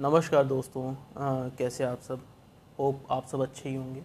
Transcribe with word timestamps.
नमस्कार 0.00 0.44
दोस्तों 0.44 0.90
आ, 0.92 1.48
कैसे 1.56 1.84
आप 1.84 2.00
सब? 2.00 2.20
होप 2.78 3.02
आप 3.10 3.26
सब 3.26 3.40
अच्छे 3.42 3.68
ही 3.68 3.74
होंगे। 3.74 4.00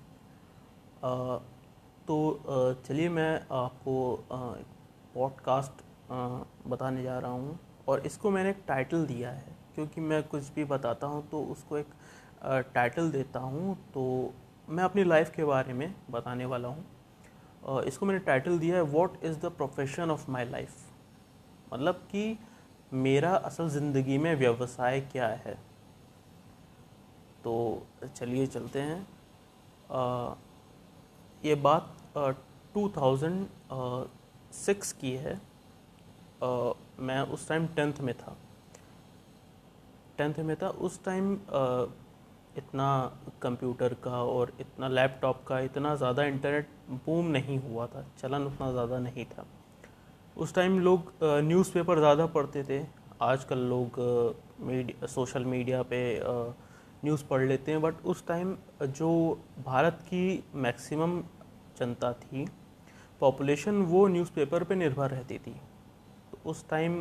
तो 2.07 2.15
चलिए 2.87 3.09
मैं 3.09 3.33
आपको 3.51 3.93
पॉडकास्ट 5.13 5.83
बताने 6.67 7.03
जा 7.03 7.17
रहा 7.19 7.31
हूँ 7.31 7.57
और 7.87 7.99
इसको 8.05 8.31
मैंने 8.31 8.49
एक 8.49 8.63
टाइटल 8.67 9.05
दिया 9.05 9.29
है। 9.31 9.55
क्योंकि 9.75 10.01
मैं 10.01 10.21
कुछ 10.23 10.51
भी 10.55 10.65
बताता 10.65 11.07
हूँ 11.07 11.27
तो 11.29 11.43
उसको 11.43 11.77
एक 11.77 11.93
आ, 12.43 12.59
टाइटल 12.59 13.11
देता 13.11 13.39
हूँ। 13.39 13.75
तो 13.93 14.33
मैं 14.69 14.83
अपनी 14.83 15.03
लाइफ 15.03 15.31
के 15.35 15.43
बारे 15.43 15.73
में 15.73 15.93
बताने 16.11 16.45
वाला 16.45 16.67
हूँ। 16.67 17.83
इसको 17.83 18.05
मैंने 18.05 18.19
टाइटल 18.25 18.59
दिया 18.59 18.75
है 18.75 18.81
what 18.87 19.23
is 19.23 19.39
the 19.39 19.51
profession 19.57 20.11
of 20.11 20.29
my 20.31 20.45
life 20.45 20.75
मतलब 21.73 22.03
कि 22.11 22.37
मेरा 22.93 23.33
असल 23.35 23.69
ज़िंदगी 23.69 24.17
में 24.17 24.33
व्यवसाय 24.35 24.99
क्या 25.01 25.27
है? 25.27 25.57
तो 27.45 27.53
चलिए 28.15 28.45
चलते 28.47 28.81
हैं। 28.81 29.01
आ, 29.91 30.33
ये 31.43 31.55
बात 31.57 31.91
टू 32.73 32.87
थाउज़ेंड 32.97 33.45
सिक्स 34.55 34.91
की 34.93 35.11
है। 35.17 35.33
आ, 35.33 36.71
मैं 36.99 37.21
उस 37.33 37.47
टाइम 37.49 37.67
टेंथ 37.75 38.01
में 38.01 38.13
था। 38.15 38.35
टेंथ 40.17 40.39
में 40.39 40.55
था 40.57 40.69
उस 40.69 41.03
टाइम 41.05 41.33
इतना 42.57 42.89
कंप्यूटर 43.41 43.93
का 44.03 44.23
और 44.23 44.51
इतना 44.59 44.87
लैपटॉप 44.89 45.43
का 45.47 45.59
इतना 45.61 45.95
ज़्यादा 45.95 46.23
इंटरनेट 46.25 46.67
बूम 47.05 47.25
नहीं 47.29 47.57
हुआ 47.61 47.87
था। 47.87 48.05
चलन 48.19 48.45
उतना 48.45 48.71
ज़्यादा 48.71 48.99
नहीं 48.99 49.25
था। 49.27 49.45
उस 50.37 50.53
टाइम 50.55 50.79
लोग 50.79 51.11
न्यूज़पेपर 51.23 51.99
ज़्यादा 51.99 52.25
पढ़ते 52.27 52.63
थे। 52.63 52.85
आजकल 53.21 53.57
लोग 53.69 53.99
मीडिया 54.61 55.07
सोशल 55.07 55.45
मीडिया 55.45 55.81
पे 55.83 55.99
न्यूज़ 57.05 57.23
पढ़ 57.25 57.47
लेते 57.47 57.71
हैं 57.71 57.81
बट 57.81 58.05
उस 58.05 58.25
टाइम 58.27 58.55
जो 58.83 59.09
भारत 59.65 59.99
की 60.03 60.43
मैक्सिमम 60.57 61.19
जनता 61.77 62.11
थी 62.15 62.47
पॉपुलेशन 63.21 63.81
वो 63.83 64.07
न्यूज़पेपर 64.07 64.63
पे 64.63 64.75
निर्भर 64.75 65.09
रहती 65.11 65.37
थी। 65.37 65.51
तो 66.31 66.49
उस 66.49 66.67
टाइम 66.69 66.99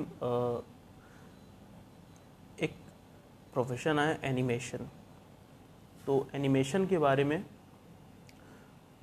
एक 2.59 2.75
प्रोफेशन 3.55 3.99
आया 3.99 4.17
एनिमेशन 4.25 4.89
तो 6.07 6.27
एनिमेशन 6.35 6.87
के 6.87 6.99
बारे 6.99 7.25
में 7.25 7.45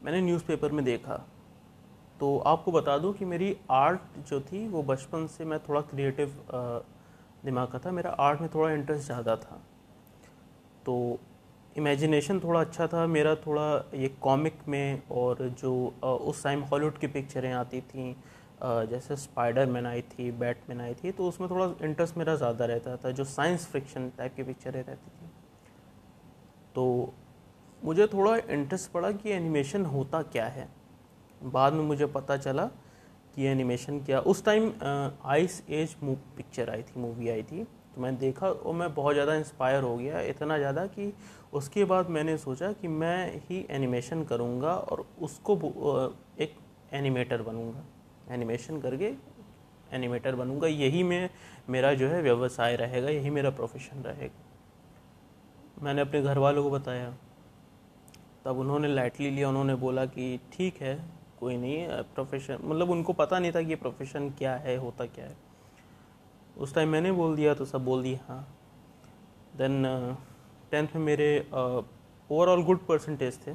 मैंने 0.04 0.22
न्यूज़पेपर 0.22 0.72
में 0.72 0.84
देखा। 0.86 1.16
तो 2.20 2.38
आपको 2.48 2.72
बता 2.72 2.98
दूँ 2.98 3.14
कि 3.14 3.26
मेरी 3.26 3.56
आर्ट 3.72 4.18
जो 4.30 4.40
थी, 4.42 4.68
वो 4.68 4.84
बचपन 4.84 5.28
से 5.28 5.46
मैं 5.46 5.60
थोड़ा 5.60 5.82
क्रिएटिव 5.84 6.34
दिमाग 7.46 7.68
का 7.68 7.80
था। 7.80 7.92
मेरा 7.92 8.12
आर्ट 8.20 8.42
में 8.42 8.50
थोड़ा 8.54 8.72
इंटरेस्ट 8.72 9.06
ज़्यादा 9.06 9.36
था। 9.36 9.62
तो 10.86 11.20
इमेजिनेशन 11.78 12.40
थोड़ा 12.40 12.60
अच्छा 12.60 12.88
था। 12.88 13.06
मेरा 13.08 13.34
थोड़ा 13.38 13.66
ये 13.96 14.08
कॉमिक 14.22 14.58
में 14.68 15.02
और 15.12 15.48
जो 15.60 15.74
उस 16.04 16.44
टाइम 16.44 16.62
हॉलीवुड 16.64 16.98
की 16.98 17.08
पिक्चरें 17.10 17.52
आती 17.54 17.82
थी 17.84 18.16
जैसे 18.90 19.16
स्पाइडर 19.18 19.66
मैन 19.68 19.86
आई 19.86 20.02
थी 20.10 20.32
बैटमैन 20.34 20.82
आई 20.82 20.94
थी 20.94 21.12
तो 21.12 21.28
उसमें 21.28 21.50
थोड़ा 21.50 21.66
इंटरेस्ट 21.86 22.18
मेरा 22.18 22.36
ज़्यादा 22.36 22.66
रहता 22.66 22.96
था, 22.98 23.12
जो 23.12 23.24
साइंस 23.26 23.66
फिक्शन 23.68 24.10
टाइप 24.18 24.36
की 24.36 24.44
पिक्चरें 24.44 24.84
रहती 24.84 25.10
थी। 25.12 25.30
तो 26.76 27.14
मुझे 27.82 28.08
थोड़ा 28.08 28.36
इंटरेस्ट 28.36 28.92
पड़ा 28.92 29.12
कि 29.12 29.32
एनिमेशन 29.32 29.86
होता 29.88 30.22
क्या 30.24 30.46
है। 30.48 30.68
बाद 31.44 31.74
में 31.74 31.84
मुझे 31.84 32.06
पता 32.08 32.38
चला 32.38 32.66
कि 33.36 33.46
एनिमेशन 33.46 34.00
क्या, 34.02 34.20
उस 34.22 34.44
टाइम 34.46 34.72
आइस 35.26 35.64
एज 35.70 35.96
पिक्चर 36.04 36.70
आई 36.70 36.84
थी 36.84 37.00
मूवी 37.00 37.30
आई 37.30 37.44
थी। 37.44 37.66
तो 37.96 38.02
मैंने 38.02 38.18
देखा 38.18 38.48
और 38.48 38.74
मैं 38.74 38.94
बहुत 38.94 39.14
ज़्यादा 39.14 39.34
इंस्पायर 39.36 39.84
हो 39.84 39.96
गया 39.98 40.20
इतना 40.22 40.58
ज़्यादा 40.58 40.86
कि 40.88 41.14
उसके 41.54 41.84
बाद 41.86 42.10
मैंने 42.10 42.38
सोचा 42.38 42.72
कि 42.74 42.88
मैं 42.88 43.42
ही 43.50 43.66
एनिमेशन 43.70 44.24
करूँगा 44.24 44.74
और 44.74 45.06
उसको 45.22 45.56
एक 46.40 46.56
एनिमेटर 46.94 47.42
बनूँगा। 47.42 47.84
एनिमेशन 48.34 48.80
करके 48.82 49.14
एनिमेटर 49.92 50.36
बनूँगा। 50.36 50.68
यही 50.68 51.04
में, 51.04 51.30
मेरा 51.70 51.94
जो 51.94 52.08
है 52.08 52.22
व्यवसाय 52.22 52.76
रहेगा, 52.76 53.10
यही 53.10 53.30
मेरा 53.30 53.50
प्रोफेशन 53.50 54.04
रहेगा। 54.04 55.84
मैंने 55.84 56.02
अपने 56.02 56.22
घर 56.22 56.38
वालों 56.38 56.64
को 56.64 56.70
बताया। 56.70 57.14
तब 58.46 58.58
उन्होंने 58.60 58.88
लाइटली 58.88 59.30
लिया। 59.30 59.50
उन्होंने 59.50 59.76
बोला 59.76 60.06
कि 60.08 60.40
ठीक 60.54 60.82
है, 60.82 60.96
कोई 61.40 61.58
नहीं 61.58 61.88
प्रोफेशन 62.16 62.58
मतलब 62.64 62.90
उनको 62.90 63.14
पता 63.14 63.40
नहीं 63.40 63.52
था 63.52 63.62
कि 63.62 63.70
ये 63.70 63.76
प्रोफेशन 63.78 64.30
क्या 64.30 64.56
है, 64.56 64.78
होता 64.78 65.06
क्या 65.06 65.26
है। 65.26 65.36
उस 66.58 66.74
टाइम 66.76 66.90
मैंने 66.90 67.12
बोल 67.12 67.36
दिया 67.36 67.54
तो 67.54 67.66
सब 67.66 67.86
बोल 67.86 68.04
दिया 68.04 68.20
हाँ। 68.28 68.42
देन 69.58 69.84
टेंथ 70.72 70.88
में 70.96 71.04
मेरे 71.04 71.40
ओवरऑल 71.54 72.64
गुड 72.64 72.86
परसेंटेज 72.88 73.38
थे। 73.48 73.54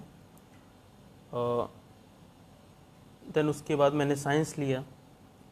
देन 3.26 3.44
uh, 3.44 3.50
उसके 3.50 3.76
बाद 3.76 3.92
मैंने 3.92 4.16
साइंस 4.16 4.58
लिया। 4.58 4.84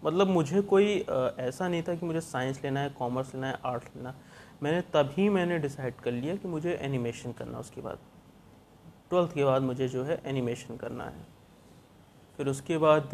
मतलब 0.05 0.27
मुझे 0.27 0.61
कोई 0.63 0.99
uh, 1.01 1.39
ऐसा 1.39 1.69
नहीं 1.69 1.83
था 1.83 1.95
कि 1.95 2.07
मुझे 2.07 2.21
साइंस 2.21 2.63
लेना 2.65 2.81
है 2.81 2.91
कॉमर्स 2.91 3.35
लेना 3.35 3.47
है 3.47 3.59
आर्ट 3.65 3.85
लेना 3.97 4.15
मैंने 4.63 4.81
तभी 4.95 5.29
मैंने 5.29 5.59
डिसाइड 5.59 5.95
कर 5.95 6.13
लिया 6.13 6.37
कि 6.37 6.49
मुझे 6.49 6.73
एनिमेशन 6.75 7.33
करना 7.33 7.59
उसके 7.59 7.81
बाद। 7.81 7.99
ट्वेल्थ 9.11 9.35
के 9.35 9.45
बाद 9.45 9.63
मुझे 9.63 9.89
जो 9.89 10.05
है 10.05 10.21
एनिमेशन 10.27 10.77
करना 10.77 11.05
है। 11.05 11.27
फिर 12.39 12.49
उसके 12.49 12.79
बाद 12.79 13.11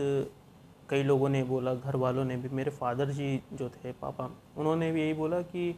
कई 0.91 1.03
लोगों 1.03 1.29
ने 1.29 1.43
बोला 1.43 1.75
घर 1.75 1.97
वालों 1.97 2.25
ने 2.25 2.37
भी 2.37 2.49
मेरे 2.49 2.71
फादर 2.71 3.11
जी 3.11 3.43
जो 3.53 3.69
थे 3.69 3.93
पापा 3.93 4.31
उन्होंने 4.57 4.91
भी 4.93 5.01
यही 5.01 5.13
बोला 5.15 5.41
कि 5.43 5.75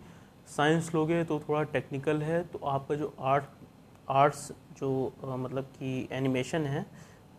साइंस 0.48 0.94
लोगे 0.94 1.22
तो 1.24 1.38
थोड़ा 1.40 1.62
टेक्निकल 1.62 2.22
है 2.22 2.42
तो 2.44 2.58
आपका 2.58 2.94
जो 2.94 3.12
आर्ट 3.20 3.44
आर्ट्स 4.10 4.52
जो 4.78 5.12
आ, 5.24 5.36
मतलब 5.36 5.64
कि 5.64 6.08
एनिमेशन 6.12 6.66
है 6.66 6.86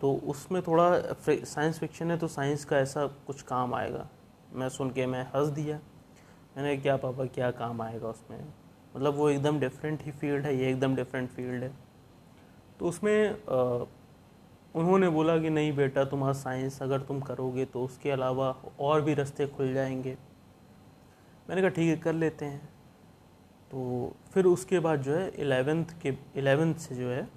तो 0.01 0.13
उसमें 0.27 0.61
थोड़ा 0.61 0.91
साइंस 1.29 1.79
फिक्शन 1.79 2.11
है 2.11 2.17
तो 2.17 2.27
साइंस 2.27 2.65
का 2.65 2.77
ऐसा 2.77 3.05
कुछ 3.27 3.41
काम 3.41 3.73
आएगा। 3.73 4.07
मैं 4.53 4.69
सुन 4.69 4.89
के 4.89 5.05
मैं 5.05 5.23
हंस 5.25 5.47
दिया। 5.49 5.79
मैंने 6.57 6.75
क्या 6.77 6.95
पापा 6.97 7.25
क्या 7.25 7.51
काम 7.51 7.81
आएगा 7.81 8.07
उसमें? 8.07 8.39
मतलब 8.95 9.13
वो 9.13 9.29
एकदम 9.29 9.59
डिफरेंट 9.59 10.03
ही 10.03 10.11
फ़ील्ड 10.11 10.45
है 10.45 10.55
ये 10.57 10.69
एकदम 10.69 10.95
डिफरेंट 10.95 11.29
फ़ील्ड 11.29 11.63
है। 11.63 11.71
तो 12.79 12.85
उसमें 12.85 13.29
आ, 13.29 13.85
उन्होंने 14.75 15.09
बोला 15.09 15.37
कि 15.37 15.49
नहीं 15.49 15.75
बेटा 15.75 16.05
तुम्हारा 16.05 16.33
साइंस 16.33 16.81
अगर 16.81 17.01
तुम 17.01 17.19
करोगे 17.21 17.65
तो 17.65 17.83
उसके 17.85 18.11
अलावा 18.11 18.55
और 18.79 19.01
भी 19.01 19.13
रास्ते 19.13 19.47
खुल 19.47 19.73
जाएँगे। 19.73 20.17
मैंने 21.49 21.61
कहा, 21.61 21.69
ठीक 21.69 21.89
है, 21.89 21.97
कर 21.97 22.13
लेते 22.13 22.45
हैं। 22.45 22.65
तो 23.71 24.11
फिर 24.33 24.45
उसके 24.45 24.79
बाद 24.79 25.01
जो 25.01 25.15
है 25.15 25.31
एलेवेंथ 25.35 25.85
के 26.01 26.13
एलेवेंथ 26.35 26.75
से 26.75 26.95
जो 26.95 27.09
है, 27.09 27.27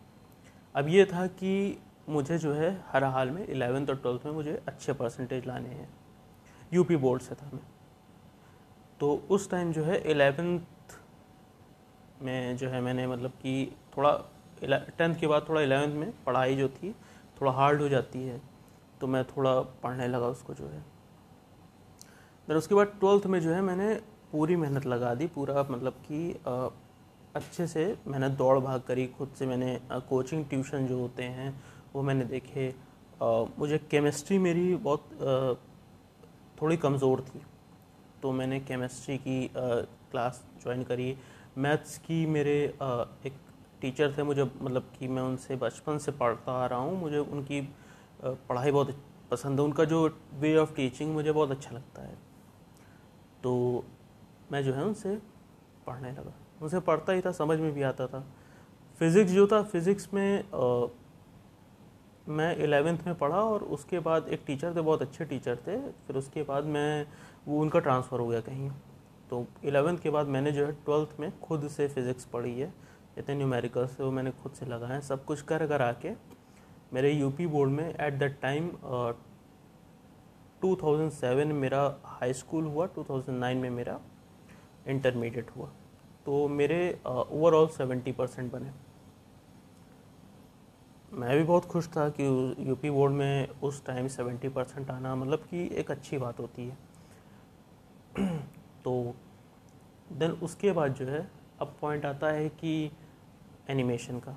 अब 0.74 0.88
ये 0.88 1.04
था 1.04 1.26
कि 1.26 1.78
मुझे 2.08 2.38
जो 2.38 2.52
है, 2.52 2.84
हर 2.86 3.04
हाल 3.04 3.30
में 3.30 3.48
एलेवेंथ 3.48 3.88
और 3.88 3.97
ट्वेल्थ 3.97 4.26
में 4.26 4.32
मुझे 4.32 4.62
अच्छे 4.68 4.92
परसेंटेज 4.92 5.47
लाने 5.47 5.68
हैं। 5.68 5.88
यूपी 6.72 6.97
बोर्ड 6.97 7.22
से 7.22 7.34
था 7.34 7.50
मैं। 7.54 7.62
तो 9.00 9.26
उस 9.30 9.50
टाइम 9.50 9.72
जो 9.72 9.84
है 9.84 10.10
एलेवेंथ 10.10 10.60
में 12.22 12.56
जो 12.56 12.68
है 12.68 12.80
मैंने 12.80 13.06
मतलब 13.06 13.30
कि 13.30 13.76
थोड़ा 13.97 14.12
टेंथ 14.98 15.14
के 15.14 15.26
बाद 15.26 15.47
थोड़ा 15.48 15.60
एलेवेंथ 15.60 15.94
में 15.94 16.12
पढ़ाई 16.26 16.56
जो 16.56 16.68
थी 16.68 16.94
थोड़ा 17.36 17.52
हार्ड 17.52 17.82
हो 17.82 17.88
जाती 17.88 18.22
है 18.22 18.41
तो 19.00 19.06
मैं 19.06 19.24
थोड़ा 19.26 19.60
पढ़ने 19.82 20.08
लगा 20.08 20.26
उसको 20.28 20.54
जो 20.54 20.66
है। 20.66 20.84
फिर 22.48 22.56
उसके 22.56 22.74
बाद 22.74 22.92
ट्वेल्थ 23.00 23.26
में 23.26 23.41
जो 23.41 23.50
है 23.50 23.60
मैंने 23.62 23.94
पूरी 24.32 24.56
मेहनत 24.56 24.86
लगा 24.86 25.14
दी 25.14 25.26
पूरा 25.34 25.66
मतलब 25.70 25.92
कि 26.06 26.20
अच्छे 27.34 27.66
से 27.66 27.84
मैंने 28.06 28.28
दौड़ 28.36 28.58
भाग 28.60 28.82
करी 28.88 29.06
खुद 29.19 29.32
से 29.38 29.47
मैंने 29.47 29.78
कोचिंग 30.08 30.44
ट्यूशन 30.48 30.86
जो 30.86 30.98
होते 30.98 31.22
हैं 31.22 31.48
वो 31.94 32.02
मैंने 32.02 32.24
देखे। 32.24 32.69
आ, 32.69 33.44
मुझे 33.58 33.78
केमिस्ट्री 33.91 34.38
मेरी 34.38 34.74
बहुत 34.76 35.04
आ, 35.14 35.54
थोड़ी 36.58 36.76
कमज़ोर 36.78 37.20
थी 37.22 37.41
तो 38.22 38.32
मैंने 38.32 38.60
केमिस्ट्री 38.62 39.16
की 39.18 39.47
आ, 39.47 39.50
क्लास 40.10 40.44
ज्वाइन 40.62 40.82
करी। 40.84 41.16
मैथ्स 41.59 41.98
की 41.98 42.24
मेरे 42.27 42.56
एक 43.27 43.33
टीचर 43.80 44.14
थे 44.18 44.22
मुझे 44.22 44.42
मतलब 44.42 44.90
कि 44.98 45.08
मैं 45.08 45.22
उनसे 45.22 45.56
बचपन 45.56 45.98
से 45.98 46.12
पढ़ता 46.12 46.52
आ 46.54 46.66
रहा 46.66 46.78
हूँ 46.78 46.98
मुझे 47.00 47.18
उनकी 47.18 47.60
पढ़ाई 48.24 48.70
बहुत 48.70 48.94
पसंद 49.30 49.60
है। 49.60 49.64
उनका 49.64 49.84
जो 49.84 50.08
वे 50.34 50.56
ऑफ़ 50.56 50.74
टीचिंग 50.74 51.12
मुझे 51.14 51.32
बहुत 51.32 51.50
अच्छा 51.50 51.74
लगता 51.74 52.02
है। 52.02 52.14
तो 53.42 53.84
मैं 54.52 54.62
जो 54.64 54.72
है 54.72 54.84
उनसे 54.84 55.16
पढ़ने 55.86 56.10
लगा। 56.10 56.32
उनसे 56.62 56.80
पढ़ता 56.80 57.12
ही 57.12 57.20
था 57.20 57.32
समझ 57.32 57.58
में 57.60 57.72
भी 57.74 57.82
आता 57.82 58.06
था। 58.06 58.24
फिज़िक्स 59.00 59.32
जो 59.32 59.46
था 59.46 59.62
फिज़िक्स 59.64 60.08
में 60.14 60.38
आ, 60.44 60.86
मैं 62.28 62.56
एलेवेंथ 62.56 62.98
में 63.06 63.14
पढ़ा 63.14 63.40
और 63.40 63.62
उसके 63.64 63.98
बाद 63.98 64.28
एक 64.28 64.42
टीचर 64.46 64.74
थे 64.76 64.80
बहुत 64.80 65.02
अच्छे 65.02 65.24
टीचर 65.24 65.56
थे। 65.56 65.76
फिर 66.06 66.16
उसके 66.16 66.42
बाद 66.42 66.64
मैं 66.66 67.06
वो 67.46 67.60
उनका 67.60 67.78
ट्रांसफ़र 67.78 68.20
हो 68.20 68.26
गया 68.26 68.40
कहीं। 68.40 68.70
तो 69.30 69.46
एलेवेंथ 69.64 69.98
के 69.98 70.10
बाद 70.10 70.26
मैंने 70.26 70.52
जो 70.52 70.66
है 70.66 70.72
ट्वेल्थ 70.84 71.20
में 71.20 71.30
खुद 71.40 71.68
से 71.68 71.86
फ़िज़िक्स 71.88 72.24
पढ़ी 72.24 72.58
है। 72.60 72.72
इतने 73.18 73.34
न्यूमेरिकल्स 73.34 73.98
थे 73.98 74.04
वो 74.04 74.10
मैंने 74.10 74.30
खुद 74.30 74.53
से 74.53 74.66
लगाए 74.66 75.01
सब 75.01 75.24
कुछ 75.24 75.42
कर 75.42 75.66
कर 75.66 75.83
आके 75.83 76.13
मेरे 76.92 77.13
यूपी 77.13 77.47
बोर्ड 77.47 77.71
में 77.71 77.95
एट 77.95 78.15
दैट 78.15 78.41
टाइम 78.41 78.71
2007 80.65 81.53
मेरा 81.53 81.98
हाई 82.04 82.33
स्कूल 82.33 82.65
हुआ 82.65 82.86
2009 82.86 83.54
में 83.54 83.71
मेरा 83.71 84.01
इंटरमीडिएट 84.86 85.51
हुआ। 85.51 85.71
तो 86.27 86.48
मेरे 86.48 87.01
ओवरऑल 87.07 87.66
सेवेंटी 87.68 88.13
परसेंट 88.13 88.53
बने। 88.53 88.72
मैं 91.12 91.36
भी 91.39 91.45
बहुत 91.45 91.65
खुश 91.65 91.89
था 91.89 92.09
कि 92.09 92.57
यूपी 92.59 92.91
बोर्ड 92.91 93.12
में 93.12 93.48
उस 93.48 93.84
टाइम 93.86 94.09
सेवेंटी 94.09 94.48
परसेंट 94.48 94.91
आना 94.91 95.15
मतलब 95.15 95.39
कि 95.39 95.69
एक 95.72 95.91
अच्छी 95.91 96.19
बात 96.19 96.41
होती 96.41 96.69
है। 96.69 96.77
तो 98.84 99.15
देन 100.12 100.30
उसके 100.30 100.72
बाद 100.72 100.95
जो 100.95 101.07
है, 101.07 101.30
अब 101.60 101.77
पॉइंट 101.80 102.07
आता 102.07 102.27
है 102.27 102.48
कि 102.48 102.91
एनिमेशन 103.68 104.18
का। 104.18 104.36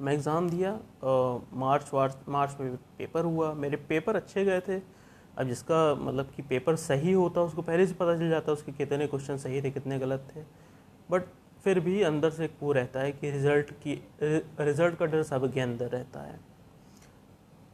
मैं 0.00 0.12
एग्ज़ाम 0.12 0.48
दिया 0.50 0.72
मार्च 1.56 1.90
वार्च, 1.94 2.16
मार्च 2.28 2.56
में 2.60 2.76
पेपर 2.98 3.24
हुआ। 3.24 3.52
मेरे 3.54 3.76
पेपर 3.88 4.16
अच्छे 4.16 4.44
गए 4.44 4.60
थे। 4.60 4.78
अब 5.38 5.46
जिसका 5.46 5.94
मतलब 5.96 6.30
कि 6.36 6.42
पेपर 6.42 6.76
सही 6.76 7.12
होता, 7.12 7.40
उसको 7.42 7.62
पहले 7.62 7.86
से 7.86 7.94
पता 7.94 8.16
चल 8.18 8.28
जाता, 8.30 8.52
उसके 8.52 8.72
कितने 8.72 9.06
क्वेश्चन 9.06 9.36
सही 9.38 9.62
थे, 9.62 9.70
कितने 9.70 9.98
गलत 9.98 10.28
थे। 10.30 10.42
बट 11.10 11.22
फिर 11.64 11.80
भी 11.80 12.00
अंदर 12.02 12.30
से 12.30 12.48
वो 12.60 12.72
रहता 12.72 13.00
है 13.00 13.12
कि 13.12 13.30
रिज़ल्ट 13.30 13.70
की 13.82 13.94
रिज़ल्ट 14.22 14.94
का 14.94 15.06
डर 15.06 15.22
सबके 15.22 15.60
अंदर 15.60 15.88
रहता 15.88 16.20
है। 16.20 16.38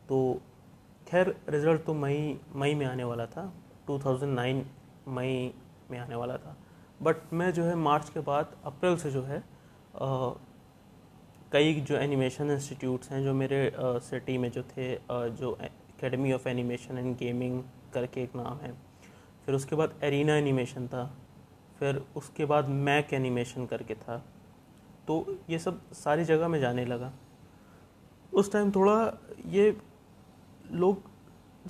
तो 0.08 0.40
खैर 1.08 1.34
रिज़ल्ट 1.48 1.84
तो 1.84 1.94
मई 1.94 2.38
मई 2.54 2.74
में 2.74 2.86
आने 2.86 3.04
वाला 3.04 3.26
था। 3.26 3.52
2009 3.86 4.64
मई 5.08 5.52
में 5.90 5.98
आने 5.98 6.14
वाला 6.14 6.36
था। 6.36 6.56
बट 7.02 7.32
मैं 7.32 7.52
जो 7.52 7.64
है 7.64 7.74
मार्च 7.76 8.08
के 8.08 8.20
बाद, 8.20 8.56
अप्रैल 8.64 8.96
से 8.96 9.10
जो 9.10 9.22
है 9.22 9.42
कई 11.52 11.80
जो 11.80 11.96
एनिमेशन 11.96 12.50
इंस्टीट्यूट्स 12.50 13.10
हैं, 13.10 13.22
जो 13.24 13.34
मेरे 13.34 13.72
सिटी 13.78 14.38
में 14.38 14.50
जो 14.50 14.62
थे 14.62 14.94
जो 15.10 15.56
academy 15.62 16.32
of 16.32 16.48
animation 16.48 16.98
and 16.98 17.16
gaming 17.16 17.62
करके 17.94 18.22
एक 18.22 18.34
नाम 18.36 18.58
है। 18.58 18.72
फिर 19.46 19.54
उसके 19.54 19.76
बाद 19.76 19.94
एरिना 20.02 20.36
एनिमेशन 20.36 20.86
था। 20.88 21.04
फिर 21.78 22.02
उसके 22.16 22.44
बाद 22.44 22.68
मैक 22.68 23.12
एनिमेशन 23.14 23.66
करके 23.66 23.94
था। 23.94 24.18
तो 25.06 25.38
ये 25.50 25.58
सब 25.58 25.80
सारी 25.92 26.24
जगह 26.24 26.48
में 26.48 26.58
जाने 26.60 26.84
लगा। 26.84 27.12
उस 28.32 28.52
टाइम 28.52 28.70
थोड़ा 28.70 28.96
ये 29.46 29.76
लोग, 30.72 31.02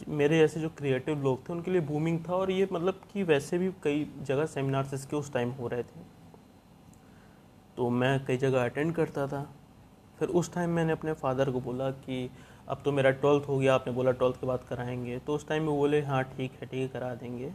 मेरे 0.09 0.39
जैसे 0.39 0.61
जो 0.61 0.69
क्रिएटिव 0.69 1.23
लोग 1.23 1.49
थे, 1.49 1.53
उनके 1.53 1.71
लिए 1.71 1.81
बूमिंग 1.83 2.19
था 2.29 2.35
और 2.35 2.51
ये 2.51 2.69
मतलब 2.73 3.01
कि 3.13 3.23
वैसे 3.23 3.59
भी 3.59 3.71
कई 3.83 4.11
जगह 4.23 4.47
सेमिनार्स 4.47 4.95
इसके 4.95 5.17
उस 5.17 5.33
टाइम 5.33 5.51
हो 5.51 5.69
रहे 5.69 5.83
थे। 5.83 6.16
तो 7.77 7.89
मैं 7.91 8.25
कई 8.25 8.37
जगह 8.37 8.65
अटेंड 8.65 8.95
करता 8.95 9.27
था। 9.27 9.43
फिर 10.19 10.29
उस 10.31 10.53
टाइम 10.55 10.71
मैंने 10.71 10.93
अपने 10.93 11.13
फादर 11.15 11.51
को 11.51 11.61
बोला 11.61 11.91
कि, 11.91 12.31
अब 12.69 12.81
तो 12.85 12.93
मेरा 12.93 13.11
ट्वेल्थ 13.13 13.49
हो 13.49 13.59
गया, 13.59 13.75
आपने 13.75 13.93
बोला 13.93 14.11
ट्वेल्थ 14.13 14.41
के 14.41 14.47
बाद 14.47 14.65
कराएँगे। 14.69 15.19
तो 15.19 15.35
उस 15.35 15.47
टाइम 15.49 15.63
में 15.63 15.77
बोले 15.77 16.01
हाँ 16.03 16.23
ठीक 16.27 16.53
है 16.53 16.67
ठीक 16.67 16.81
है, 16.81 16.89
करा 16.89 17.15
देंगे। 17.15 17.53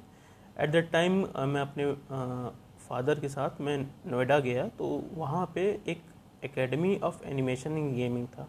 एट 0.60 0.70
दैट 0.70 0.92
टाइम 0.92 1.14
मैं 1.48 1.62
अपने 1.62 1.92
फादर 2.82 3.20
के 3.20 3.30
साथ 3.30 3.62
मैं 3.62 3.78
नोएडा 4.08 4.40
गया 4.40 4.68
तो 4.70 4.88
वहाँ 5.14 5.46
पे 5.56 5.62
एक 5.88 6.02
academy 6.44 6.96
of 7.04 7.24
animation 7.26 7.78
in 7.78 7.94
gaming 7.96 8.28
था। 8.28 8.48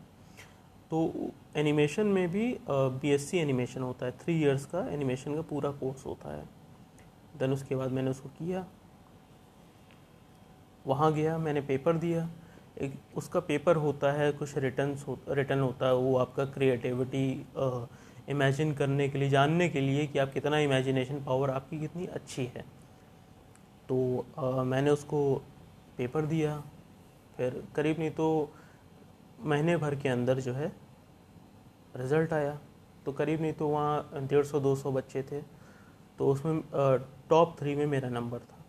तो 0.90 1.30
एनिमेशन 1.56 2.06
में 2.06 2.28
भी 2.30 2.46
बीएससी 2.70 3.38
एनिमेशन 3.38 3.82
होता 3.82 4.06
है। 4.06 4.12
थ्री 4.20 4.40
इयर्स 4.40 4.64
का 4.66 4.86
एनिमेशन 4.88 5.34
का 5.34 5.42
पूरा 5.42 5.70
कोर्स 5.72 6.04
होता 6.06 6.34
है। 6.34 6.44
देन 7.38 7.52
उसके 7.52 7.76
बाद 7.76 7.92
मैंने 7.92 8.10
उसको 8.10 8.28
किया। 8.28 8.64
वहाँ 10.86 11.12
गया 11.12 11.36
मैंने 11.38 11.60
पेपर 11.60 11.96
दिया। 11.96 12.28
एक 12.78 12.94
उसका 13.16 13.40
पेपर 13.40 13.76
होता 13.76 14.12
है 14.12 14.30
कुछ 14.32 14.56
रिटर्न 14.58 14.94
हो, 15.08 15.18
रिटर्न 15.28 15.60
होता 15.60 15.86
है 15.86 15.94
वो 15.94 16.16
आपका 16.16 16.44
क्रिएटिविटी 16.44 17.46
इमेजिन 18.28 18.72
करने 18.74 19.08
के 19.08 19.18
लिए 19.18 19.28
जानने 19.28 19.68
के 19.68 19.80
लिए 19.80 20.06
कि 20.06 20.18
आप 20.18 20.32
कितना 20.32 20.58
इमेजिनेशन 20.58 21.22
पावर 21.24 21.50
आपकी 21.50 21.78
कितनी 21.80 22.06
अच्छी 22.06 22.44
है। 22.46 22.64
तो 23.88 24.26
आ, 24.38 24.62
मैंने 24.64 24.90
उसको 24.90 25.34
पेपर 25.96 26.26
दिया। 26.26 26.62
फिर 27.36 27.62
करीब 27.76 27.98
नहीं 27.98 28.10
तो 28.10 28.52
महीने 29.40 29.76
भर 29.76 29.94
के 29.94 30.08
अंदर 30.08 30.40
जो 30.40 30.52
है 30.52 30.72
रिज़ल्ट 31.96 32.32
आया। 32.32 32.58
तो 33.06 33.12
करीब 33.12 33.40
नहीं 33.40 33.52
तो 33.52 33.68
वहाँ 33.68 34.26
डेढ़ 34.28 34.44
सौ 34.44 34.60
दो 34.60 34.74
सौ 34.76 34.92
बच्चे 34.92 35.22
थे। 35.22 35.40
तो 36.18 36.28
उसमें 36.28 36.62
टॉप 37.30 37.56
थ्री 37.58 37.74
में 37.76 37.86
मेरा 37.86 38.08
नंबर 38.08 38.38
था। 38.40 38.61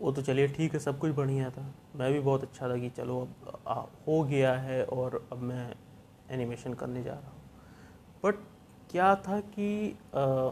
वो 0.00 0.12
तो 0.12 0.22
चलिए 0.22 0.48
ठीक 0.48 0.72
है 0.74 0.78
सब 0.80 0.98
कुछ 0.98 1.14
बढ़िया 1.14 1.50
था। 1.50 1.64
मैं 1.96 2.12
भी 2.12 2.20
बहुत 2.20 2.42
अच्छा 2.42 2.68
था 2.68 2.76
कि 2.78 2.88
चलो 2.90 3.20
अब 3.20 3.58
आ, 3.68 3.74
हो 4.06 4.22
गया 4.24 4.52
है 4.54 4.84
और 4.84 5.26
अब 5.32 5.38
मैं 5.38 5.74
एनिमेशन 6.30 6.74
करने 6.74 7.02
जा 7.02 7.12
रहा 7.12 7.30
हूँ। 7.30 7.40
बट 8.24 8.34
क्या 8.90 9.14
था 9.28 9.40
कि 9.40 9.96
आ, 10.14 10.50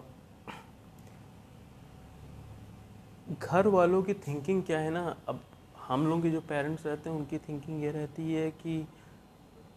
घर 3.43 3.67
वालों 3.67 4.03
की 4.03 4.15
थिंकिंग 4.27 4.63
क्या 4.63 4.79
है 4.79 4.91
ना 4.91 5.17
अब 5.29 5.41
हम 5.79 6.07
लोग 6.07 6.23
के 6.23 6.31
जो 6.31 6.41
पेरेंट्स 6.41 6.87
रहते 6.87 7.11
हैं 7.11 7.17
उनकी 7.17 7.39
थिंकिंग 7.39 7.83
ये 7.85 7.91
रहती 7.91 8.33
है 8.35 8.51
कि 8.51 8.87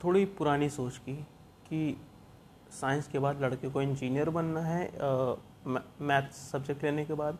थोड़ी 0.03 0.25
पुरानी 0.37 0.69
सोच 0.69 0.97
की 0.97 1.15
कि 1.67 1.97
साइंस 2.71 3.07
के 3.07 3.19
बाद 3.19 3.41
लड़के 3.41 3.69
को 3.69 3.81
इंजीनियर 3.81 4.29
बनना 4.29 4.61
है 4.61 4.83
मैथ्स 6.01 6.35
सब्जेक्ट 6.51 6.83
लेने 6.83 7.05
के 7.05 7.13
बाद। 7.13 7.37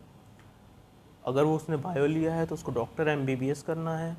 अगर 1.24 1.44
वो 1.44 1.56
उसने 1.56 1.78
बायो 1.78 2.06
लिया 2.08 2.34
है 2.36 2.46
तो 2.46 2.56
उसको 2.56 2.72
डॉक्टर 2.72 3.08
एमबीबीएस 3.08 3.62
करना 3.64 3.98
है। 3.98 4.16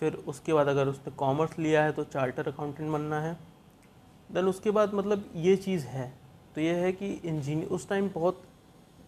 फिर 0.00 0.14
उसके 0.28 0.52
बाद 0.52 0.68
अगर 0.68 0.88
उसने 0.88 1.12
कॉमर्स 1.16 1.58
लिया 1.58 1.82
है 1.84 1.92
तो 1.92 2.04
चार्टर 2.04 2.48
अकाउंटेंट 2.48 2.90
बनना 2.90 3.20
है। 3.20 3.36
देन 4.30 4.46
उसके 4.46 4.70
बाद 4.70 4.94
मतलब 4.94 5.30
ये 5.36 5.56
चीज़ 5.58 5.86
है। 5.86 6.12
तो 6.54 6.60
ये 6.60 6.74
है 6.74 6.92
कि 6.92 7.12
इंजीनियर 7.14 7.68
उस 7.68 7.88
टाइम 7.88 8.08
बहुत 8.14 8.42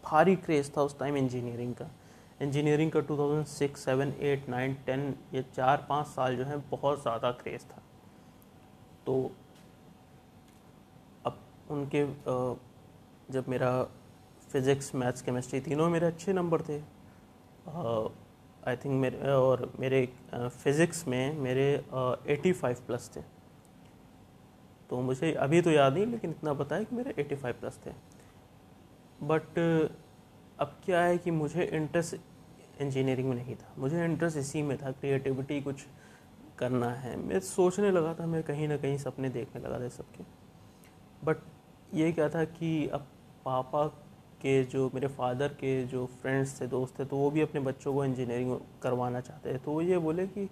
भारी 0.05 0.37
क्रेज़ 0.37 0.71
था 0.77 0.83
उस 0.83 0.99
टाइम 0.99 1.17
इंजीनियरिंग 1.17 1.75
का। 1.75 1.89
इंजीनियरिंग 2.43 2.91
का 2.93 3.01
2006, 3.03 3.77
7, 3.77 4.15
8, 4.23 4.49
9, 4.49 4.77
10 4.87 5.35
ये 5.35 5.43
चार 5.55 5.87
पाँच 5.89 6.07
साल 6.07 6.37
जो 6.37 6.45
है 6.45 6.57
बहुत 6.71 7.03
ज़्यादा 7.03 7.31
क्रेज़ 7.33 7.63
था। 7.65 7.83
तो 9.07 9.15
अब 11.27 11.39
उनके 11.71 12.05
जब 13.33 13.45
मेरा 13.49 13.71
फिज़िक्स 14.55 14.95
मैथ्स 14.95 15.23
केमिस्ट्री 15.23 15.61
तीनों 15.61 15.89
मेरे 15.91 16.07
अच्छे 16.07 16.33
नंबर 16.33 16.63
थे। 16.63 16.77
आई 18.67 18.77
थिंक 18.77 18.95
मेरे, 18.95 19.19
और 19.29 19.73
मेरे 19.81 20.09
फिज़िक्स 20.35 21.07
में 21.09 21.39
मेरे 21.39 21.65
एटी 22.33 22.53
फाइव 22.53 22.77
प्लस 22.87 23.11
थे। 23.17 23.21
तो 24.91 25.01
मुझे 25.01 25.33
अभी 25.35 25.61
तो 25.63 25.71
याद 25.71 25.95
नहीं, 25.95 26.07
लेकिन 26.07 26.31
इतना 26.31 26.53
पता 26.55 26.77
है 26.77 26.85
कि 26.85 26.97
मेरे 26.97 27.15
85 27.15 27.53
प्लस 27.61 27.81
थे। 27.87 27.91
बट 29.23 29.59
अब 30.59 30.77
क्या 30.85 31.01
है 31.01 31.19
कि 31.19 31.31
मुझे 31.31 31.65
इंटरेस्ट 31.65 32.81
इंजीनियरिंग 32.81 33.29
में 33.29 33.35
नहीं 33.37 33.57
था। 33.57 33.75
मुझे 33.79 34.05
इंटरेस्ट 34.05 34.39
इसी 34.39 34.63
में 34.63 34.77
था 34.79 34.91
क्रिएटिविटी 34.93 35.61
कुछ 35.61 35.85
करना 36.59 36.91
है। 36.93 37.17
मैं 37.19 37.41
सोचने 37.41 37.91
लगा 37.91 38.15
था, 38.15 38.27
मैं 38.27 38.43
कहीं 38.43 38.69
ना 38.69 38.77
कहीं 38.77 38.97
सपने 38.99 39.29
देखने 39.31 39.63
लगा 39.63 39.81
था 39.81 39.89
सबके। 39.91 40.25
बट 41.25 41.37
ये 41.95 42.13
क्या 42.13 42.29
था 42.29 42.45
कि 42.47 42.87
अब 42.89 43.07
पापा 43.45 43.87
के 44.45 44.63
जो 44.67 44.91
मेरे 44.95 45.09
फादर 45.11 45.49
के 45.61 45.73
जो 45.87 46.05
फ्रेंड्स 46.23 46.61
थे, 46.61 46.67
दोस्त 46.69 46.99
थे 46.99 47.05
तो 47.05 47.17
वो 47.17 47.31
भी 47.31 47.41
अपने 47.41 47.61
बच्चों 47.63 47.95
को 47.95 48.05
इंजीनियरिंग 48.05 48.57
करवाना 48.83 49.21
चाहते 49.21 49.55
थे। 49.55 49.59
तो 49.59 49.73
वो 49.73 49.81
ये 49.83 49.99
बोले 49.99 50.27
कि 50.29 50.49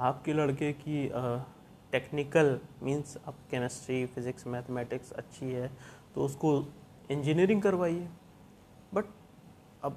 आपके 0.00 0.32
लड़के 0.32 0.72
की 0.74 1.08
टेक्निकल 1.92 2.58
मींस 2.82 3.16
आप 3.26 3.34
केमिस्ट्री 3.50 4.04
फिज़िक्स 4.06 4.46
मैथमेटिक्स 4.46 5.12
अच्छी 5.14 5.46
है 5.46 5.70
तो 6.14 6.24
उसको 6.24 6.52
इंजीनियरिंग 7.10 7.62
करवाइए। 7.62 8.08
बट 8.94 9.04
अब 9.82 9.96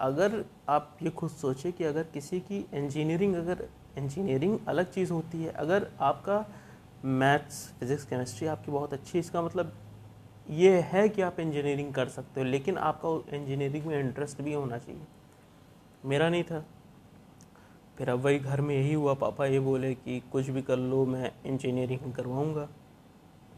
अगर 0.00 0.44
आप 0.68 0.98
ये 1.02 1.10
खुद 1.12 1.30
सोचें 1.30 1.72
कि 1.72 1.84
अगर 1.84 2.02
किसी 2.14 2.40
की 2.40 2.58
इंजीनियरिंग 2.74 3.34
अगर 3.36 3.66
इंजीनियरिंग 3.98 4.58
अलग 4.68 4.90
चीज़ 4.90 5.12
होती 5.12 5.42
है, 5.44 5.52
अगर 5.52 5.90
आपका 6.00 6.44
मैथ्स 7.04 7.66
फिज़िक्स 7.80 8.04
केमिस्ट्री 8.04 8.48
आपकी 8.48 8.72
बहुत 8.72 8.92
अच्छी 8.92 9.18
इसका 9.18 9.42
मतलब 9.42 9.72
ये 10.50 10.80
है 10.80 11.08
कि 11.08 11.22
आप 11.22 11.40
इंजीनियरिंग 11.40 11.94
कर 11.94 12.08
सकते 12.08 12.40
हो, 12.40 12.46
लेकिन 12.46 12.78
आपका 12.78 13.36
इंजीनियरिंग 13.36 13.84
में 13.84 14.00
इंटरेस्ट 14.00 14.42
भी 14.42 14.52
होना 14.52 14.78
चाहिए। 14.78 15.02
मेरा 16.04 16.28
नहीं 16.28 16.42
था। 16.42 16.64
फिर 17.98 18.10
अब 18.10 18.18
वही 18.18 18.38
घर 18.38 18.60
में 18.60 18.74
यही 18.74 18.92
हुआ, 18.92 19.14
पापा 19.14 19.46
ये 19.46 19.60
बोले 19.60 19.94
कि 19.94 20.22
कुछ 20.32 20.48
भी 20.50 20.62
कर 20.62 20.76
लो, 20.76 21.06
मैं 21.06 21.32
इंजीनियरिंग 21.46 22.12
करवाऊँगा। 22.12 22.68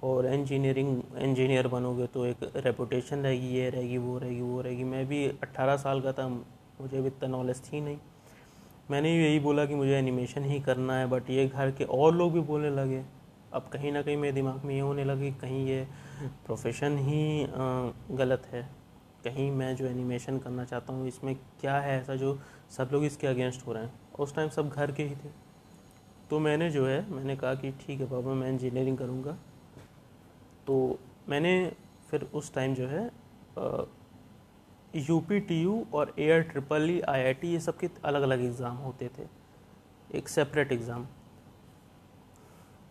और 0.03 0.27
इंजीनियरिंग 0.27 1.03
इंजीनियर 1.19 1.69
बनोगे 1.69 2.07
तो 2.07 2.27
एक 2.27 2.37
रेपुटेशन 2.57 3.19
रहेगी, 3.19 3.47
ये 3.47 3.71
रहेगी, 3.71 3.99
वो 3.99 4.19
रहेगी 4.19 4.41
वो 4.41 4.61
रहेगी। 4.61 4.85
मैं 4.85 5.07
भी 5.07 5.29
18 5.29 5.77
साल 5.77 6.01
का 6.01 6.13
था, 6.13 6.29
मुझे 6.29 7.01
भी 7.01 7.07
इतना 7.07 7.29
नॉलेज 7.29 7.73
थी 7.73 7.81
नहीं। 7.81 7.99
मैंने 8.91 9.25
यही 9.25 9.39
बोला 9.41 9.67
कि 9.67 9.75
मुझे 9.75 9.97
एनिमेशन 9.99 10.45
ही 10.45 10.61
करना 10.61 10.99
है 10.99 11.07
बट 11.07 11.31
ये 11.31 11.47
घर 11.47 11.71
के 11.71 11.85
और 11.85 12.15
लोग 12.15 12.33
भी 12.33 12.41
बोलने 12.41 12.71
लगे 12.71 13.03
अब 13.55 13.69
कहीं 13.73 13.93
ना 13.93 14.03
कहीं 14.03 14.17
मेरे 14.17 14.33
दिमाग 14.33 14.65
में 14.65 14.75
ये 14.75 14.81
होने 14.81 15.05
लगे, 15.05 15.31
कहीं 15.33 15.67
ये 15.67 15.87
प्रोफेशन 16.47 16.99
ही 17.01 17.47
गलत 18.17 18.47
है। 18.53 18.63
कहीं 19.25 19.51
मैं 19.53 19.75
जो 19.77 19.87
एनिमेशन 19.87 20.39
करना 20.39 20.65
चाहता 20.65 20.93
हूँ, 20.93 21.07
इसमें 21.09 21.35
क्या 21.61 21.79
है 21.81 21.99
ऐसा 22.01 22.15
जो 22.17 22.39
सब 22.71 22.91
लोग 22.93 23.05
इसके 23.05 23.27
अगेंस्ट 23.27 23.67
हो 23.67 23.73
रहे 23.73 23.83
हैं? 23.83 23.93
उस 24.19 24.35
टाइम 24.35 24.49
सब 24.51 24.69
घर 24.71 24.93
के 24.93 25.03
ही 25.03 25.15
थे। 25.15 25.31
तो 26.31 26.39
मैंने 26.41 26.71
जो 26.71 26.87
है, 26.87 27.11
मैंने 27.11 27.37
कहा 27.37 27.55
कि 27.55 27.71
ठीक 27.81 28.01
है 28.01 28.07
पापा 28.07 28.35
मैं 28.35 28.49
इंजीनियरिंग 28.51 28.99
करूँगा। 28.99 29.37
तो 30.67 30.99
मैंने 31.29 31.73
फिर 32.11 32.29
उस 32.35 32.53
टाइम 32.55 32.75
जो 32.75 32.87
है 32.87 33.11
यू 34.99 35.19
पी 35.21 35.39
टी 35.41 35.63
यू 35.63 35.85
और 35.95 36.15
A 36.19 36.31
R 36.33 36.41
triple 36.43 36.91
E 36.91 37.01
I 37.01 37.23
I 37.23 37.35
T 37.35 37.53
ये 37.53 37.61
सब 37.61 37.77
के 37.79 37.89
अलग 38.05 38.23
अलग 38.23 38.41
एग्ज़ाम 38.43 38.77
होते 38.79 39.09
थे। 39.19 39.27
एक 40.11 40.29
सेपरेट 40.29 40.73
एग्ज़ाम 40.73 41.07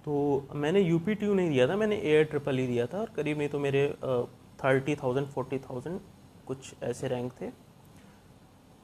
तो 0.05 0.47
मैंने 0.55 0.79
यू 0.81 0.97
पी 0.99 1.15
टी 1.15 1.25
यू 1.25 1.33
नहीं 1.33 1.49
दिया 1.49 1.67
था, 1.67 1.75
मैंने 1.75 1.95
एयर 1.97 2.23
ट्रिपल 2.25 2.59
ई 2.59 2.65
दिया 2.67 2.85
था 2.87 2.99
और 2.99 3.09
करीब 3.15 3.37
नहीं 3.37 3.49
तो 3.49 3.59
मेरे 3.59 3.87
थर्टी 4.63 4.95
थाउज़ेंड 4.95 5.27
फोर्टी 5.27 5.59
थाउज़ेंड 5.59 5.99
कुछ 6.47 6.73
ऐसे 6.83 7.07
रैंक 7.07 7.31
थे। 7.41 7.49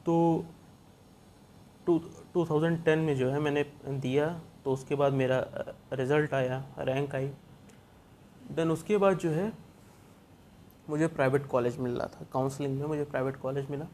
तो 0.06 0.44
टू 1.86 1.98
टू 2.34 2.44
थाउज़ेंड 2.46 2.84
टेन 2.84 2.98
में 2.98 3.14
जो 3.16 3.30
है 3.30 3.40
मैंने 3.40 3.64
दिया 3.88 4.28
तो 4.64 4.72
उसके 4.72 4.94
बाद 4.94 5.12
मेरा 5.12 5.44
रिज़ल्ट 5.92 6.34
आया 6.34 6.64
रैंक 6.80 7.14
आई। 7.14 7.30
देन 8.52 8.70
उसके 8.70 8.96
बाद 8.96 9.18
जो 9.18 9.30
है 9.30 9.52
मुझे 10.88 11.06
प्राइवेट 11.08 11.46
कॉलेज 11.46 11.78
मिल 11.78 11.92
रहा 11.92 12.06
था 12.08 12.26
काउंसलिंग 12.32 12.78
में 12.80 12.86
मुझे 12.86 13.04
प्राइवेट 13.04 13.36
कॉलेज 13.36 13.70
मिला। 13.70 13.84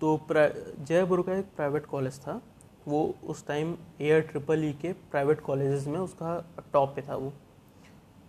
तो 0.00 0.18
जयपुर 0.30 1.22
का 1.22 1.34
एक 1.34 1.54
प्राइवेट 1.56 1.86
कॉलेज 1.86 2.18
था। 2.20 2.40
वो 2.88 3.14
उस 3.24 3.46
टाइम 3.46 3.76
एयर 4.00 4.20
ट्रिपल 4.22 4.64
ई 4.64 4.72
के 4.72 4.92
प्राइवेट 4.92 5.40
कॉलेजेस 5.40 5.86
में 5.86 5.98
उसका 6.00 6.38
टॉप 6.72 6.94
पे 6.96 7.02
था 7.02 7.16
वो। 7.16 7.32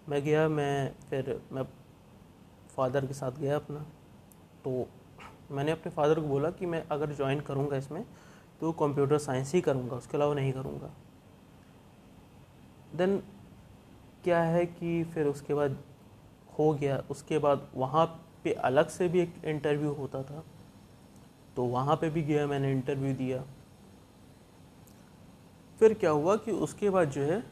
मैं 0.10 0.22
गया, 0.24 0.48
मैं 0.50 0.92
फिर 1.10 1.42
मैं 1.52 1.64
फादर 2.76 3.06
के 3.06 3.14
साथ 3.14 3.32
गया 3.32 3.56
अपना। 3.56 3.80
तो 4.64 4.88
मैंने 5.52 5.72
अपने 5.72 5.92
फादर 5.92 6.20
को 6.20 6.28
बोला 6.28 6.50
कि 6.52 6.66
मैं 6.66 6.84
अगर 6.92 7.14
ज्वाइन 7.16 7.40
करूँगा 7.40 7.78
इसमें 7.78 8.04
तो 8.62 8.72
कंप्यूटर 8.72 9.18
साइंस 9.18 9.54
ही 9.54 9.62
करूँगा, 9.62 9.96
उसके 9.96 10.18
अलावा 10.18 10.34
नहीं 10.34 10.54
करूँगा। 10.54 10.90
देन 12.96 13.18
क्या 14.24 14.42
है 14.42 14.66
कि 14.66 15.04
फिर 15.04 15.28
उसके 15.28 15.54
बाद 15.54 15.78
हो 16.60 16.74
गया। 16.74 16.98
उसके 17.12 17.38
बाद 17.38 17.68
वहाँ 17.76 18.06
पे 18.44 18.54
अलग 18.54 18.88
से 18.90 19.08
भी 19.10 19.20
एक 19.20 19.34
इंटरव्यू 19.46 19.92
होता 19.94 20.24
था। 20.24 20.44
तो 21.56 21.64
वहाँ 21.66 21.96
पे 21.96 22.10
भी 22.10 22.24
गया, 22.24 22.48
मैंने 22.48 22.72
इंटरव्यू 22.72 23.14
दिया। 23.16 23.44
फिर 25.80 25.94
क्या 25.94 26.10
हुआ 26.12 26.36
कि 26.36 26.52
उसके 26.52 26.90
बाद 26.90 27.10
जो 27.12 27.22
है 27.22 27.44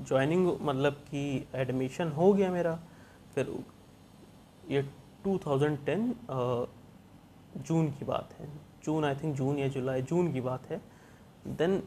ज्वाइनिंग 0.00 0.46
मतलब 0.60 0.92
कि 1.04 1.46
एडमिशन 1.54 2.08
हो 2.10 2.32
गया 2.32 2.50
मेरा। 2.52 2.78
फिर 3.34 3.52
ये 4.70 4.82
2010 5.24 6.14
जून 7.58 7.90
की 7.90 8.04
बात 8.04 8.34
है। 8.38 8.48
जून 8.84 9.04
आई 9.04 9.14
थिंक 9.14 9.34
जून 9.36 9.58
या 9.58 9.68
जुलाई, 9.68 10.02
जून 10.02 10.32
की 10.32 10.40
बात 10.40 10.70
है। 10.70 10.80
देन 11.48 11.82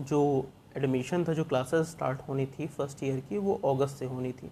जो 0.00 0.46
एडमिशन 0.76 1.24
था, 1.24 1.32
जो 1.34 1.44
क्लासेस 1.44 1.86
स्टार्ट 1.86 2.20
होनी 2.28 2.46
थी 2.48 2.66
फ़र्स्ट 2.68 3.02
ईयर 3.04 3.20
की, 3.20 3.38
वो 3.38 3.54
अगस्त 3.66 3.96
से 3.96 4.06
होनी 4.06 4.32
थी। 4.32 4.50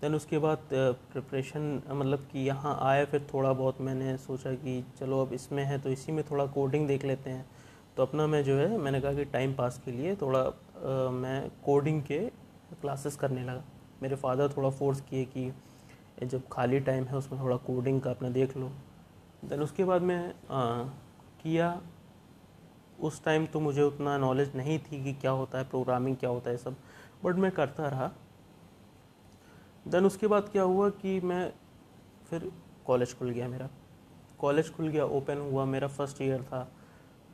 देन 0.00 0.14
उसके 0.14 0.38
बाद 0.38 0.58
प्रिपरेशन 0.72 1.82
मतलब 1.88 2.26
कि 2.32 2.46
यहाँ 2.46 2.76
आया 2.82 3.04
फिर 3.04 3.26
थोड़ा 3.32 3.52
बहुत 3.52 3.80
मैंने 3.80 4.16
सोचा 4.18 4.52
कि 4.54 4.84
चलो 4.98 5.20
अब 5.24 5.32
इसमें 5.32 5.64
है 5.64 5.78
तो 5.78 5.90
इसी 5.90 6.12
में 6.12 6.24
थोड़ा 6.30 6.46
कोडिंग 6.48 6.86
देख 6.88 7.04
लेते 7.04 7.30
हैं। 7.30 7.46
तो 7.96 8.02
अपना 8.02 8.26
मैं 8.26 8.42
जो 8.44 8.56
है 8.56 8.76
मैंने 8.78 9.00
कहा 9.00 9.12
कि 9.14 9.24
टाइम 9.24 9.54
पास 9.54 9.80
के 9.84 9.92
लिए 9.92 10.14
थोड़ा 10.16 10.40
आ, 10.40 11.10
मैं 11.10 11.50
कोडिंग 11.64 12.02
के 12.02 12.18
क्लासेस 12.80 13.16
करने 13.16 13.44
लगा। 13.44 13.62
मेरे 14.02 14.16
फादर 14.16 14.52
थोड़ा 14.56 14.70
फोर्स 14.70 15.00
किए 15.00 15.24
कि 15.24 15.52
जब 16.22 16.48
खाली 16.52 16.80
टाइम 16.80 17.04
है 17.04 17.16
उसमें 17.16 17.40
थोड़ा 17.40 17.56
कोडिंग 17.56 18.00
का 18.00 18.10
अपना 18.10 18.28
देख 18.28 18.56
लो। 18.56 18.70
देन 19.44 19.62
उसके 19.62 19.84
बाद 19.84 20.02
मैं 20.02 20.34
आ, 20.50 20.84
किया। 21.42 21.80
उस 23.00 23.22
टाइम 23.24 23.46
तो 23.46 23.60
मुझे 23.60 23.82
उतना 23.82 24.16
नॉलेज 24.18 24.56
नहीं 24.56 24.78
थी 24.78 25.02
कि 25.04 25.12
क्या 25.12 25.30
होता 25.30 25.58
है 25.58 25.64
प्रोग्रामिंग 25.64 26.16
क्या 26.16 26.30
होता 26.30 26.50
है 26.50 26.56
सब। 26.56 26.74
बट 27.24 27.36
मैं 27.36 27.50
करता 27.50 27.88
रहा। 27.88 28.10
देन 29.88 30.06
उसके 30.06 30.26
बाद 30.26 30.48
क्या 30.48 30.62
हुआ 30.62 30.88
कि 30.90 31.20
मैं 31.20 31.52
फिर 32.30 32.50
कॉलेज 32.86 33.14
खुल 33.18 33.30
गया 33.30 33.48
मेरा। 33.48 33.68
कॉलेज 34.38 34.70
खुल 34.74 34.88
गया 34.88 35.04
ओपन 35.04 35.38
हुआ। 35.38 35.64
मेरा 35.64 35.88
फ़र्स्ट 35.88 36.22
ईयर 36.22 36.42
था। 36.42 36.68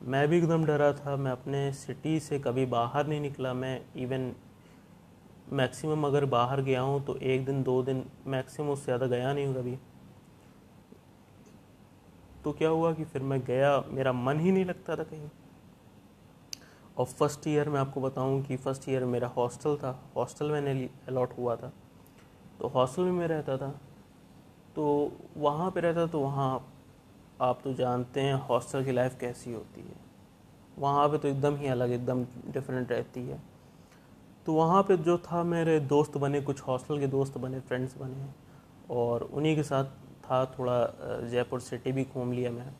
मैं 0.01 0.27
भी 0.27 0.37
एकदम 0.37 0.65
डरा 0.65 0.91
था, 0.93 1.15
मैं 1.15 1.31
अपने 1.31 1.71
सिटी 1.73 2.19
से 2.19 2.39
कभी 2.39 2.65
बाहर 2.67 3.07
नहीं 3.07 3.21
निकला, 3.21 3.53
मैं 3.53 3.81
इवन 3.97 4.33
मैक्सिमम 5.53 6.05
अगर 6.07 6.25
बाहर 6.27 6.61
गया 6.61 6.81
हूँ 6.81 7.03
तो 7.05 7.15
एक 7.15 7.45
दिन, 7.45 7.61
दो 7.63 7.81
दिन 7.83 8.03
मैक्सिमम 8.27 8.69
उससे 8.69 8.85
ज़्यादा 8.85 9.07
गया 9.07 9.33
नहीं 9.33 9.45
हूँ 9.45 9.55
कभी। 9.55 9.77
तो 12.43 12.51
क्या 12.53 12.69
हुआ 12.69 12.93
कि 12.93 13.03
फिर 13.03 13.21
मैं 13.23 13.39
गया, 13.45 13.83
मेरा 13.89 14.13
मन 14.13 14.39
ही 14.39 14.51
नहीं 14.51 14.65
लगता 14.65 14.95
था 14.95 15.03
कहीं। 15.03 15.29
और 16.97 17.05
फ़र्स्ट 17.07 17.47
ईयर 17.47 17.69
में 17.69 17.79
आपको 17.79 18.01
बताऊँ 18.01 18.41
कि 18.43 18.57
फ़र्स्ट 18.57 18.87
ईयर 18.89 19.05
मेरा 19.05 19.27
हॉस्टल 19.27 19.75
था 19.77 19.99
हॉस्टल 20.15 20.51
मैंने 20.51 20.89
अलॉट 21.07 21.37
हुआ 21.37 21.55
था। 21.55 21.71
तो 22.59 22.67
हॉस्टल 22.67 23.03
में 23.03 23.11
मैं 23.11 23.27
रहता 23.27 23.57
था 23.57 23.69
तो 24.75 24.85
वहाँ 25.37 25.69
पे 25.71 25.81
रहता 25.81 26.05
तो 26.07 26.19
वहाँ 26.19 26.57
आप 27.41 27.59
तो 27.63 27.73
जानते 27.73 28.21
हैं 28.21 28.33
हॉस्टल 28.33 28.83
की 28.85 28.91
लाइफ 28.91 29.17
कैसी 29.19 29.53
होती 29.53 29.81
है। 29.81 29.95
वहाँ 30.79 31.09
पे 31.09 31.17
तो 31.17 31.27
एकदम 31.27 31.55
ही 31.55 31.67
अलग, 31.67 31.91
एकदम 31.91 32.23
डिफरेंट 32.47 32.91
रहती 32.91 33.21
है। 33.27 33.41
तो 34.45 34.53
वहाँ 34.53 34.83
पे 34.83 34.97
जो 34.97 35.17
था, 35.17 35.43
मेरे 35.43 35.79
दोस्त 35.79 36.17
बने, 36.17 36.41
कुछ 36.41 36.61
हॉस्टल 36.61 36.99
के 36.99 37.07
दोस्त 37.07 37.37
बने 37.37 37.59
फ्रेंड्स 37.59 37.97
बने 37.97 38.27
और 38.89 39.23
उन्हीं 39.23 39.55
के 39.55 39.63
साथ 39.63 39.83
था 40.23 40.45
थोड़ा 40.45 40.79
जयपुर 41.31 41.59
सिटी 41.59 41.91
भी 41.91 42.03
घूम 42.03 42.31
लिया 42.31 42.51
मैं। 42.51 42.71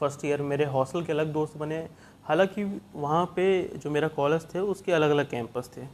फ़र्स्ट 0.00 0.24
ईयर 0.24 0.42
मेरे 0.42 0.64
हॉस्टल 0.64 1.04
के 1.04 1.12
अलग 1.12 1.32
दोस्त 1.32 1.56
बने। 1.56 1.88
हालाँकि 2.24 2.64
वहाँ 2.94 3.24
पे 3.26 3.62
जो 3.76 3.90
मेरा 3.90 4.08
कॉलेज 4.08 4.54
थे, 4.54 4.58
उसके 4.58 4.92
अलग 4.92 5.10
अलग 5.10 5.30
कैंपस 5.30 5.70
थे। 5.76 5.86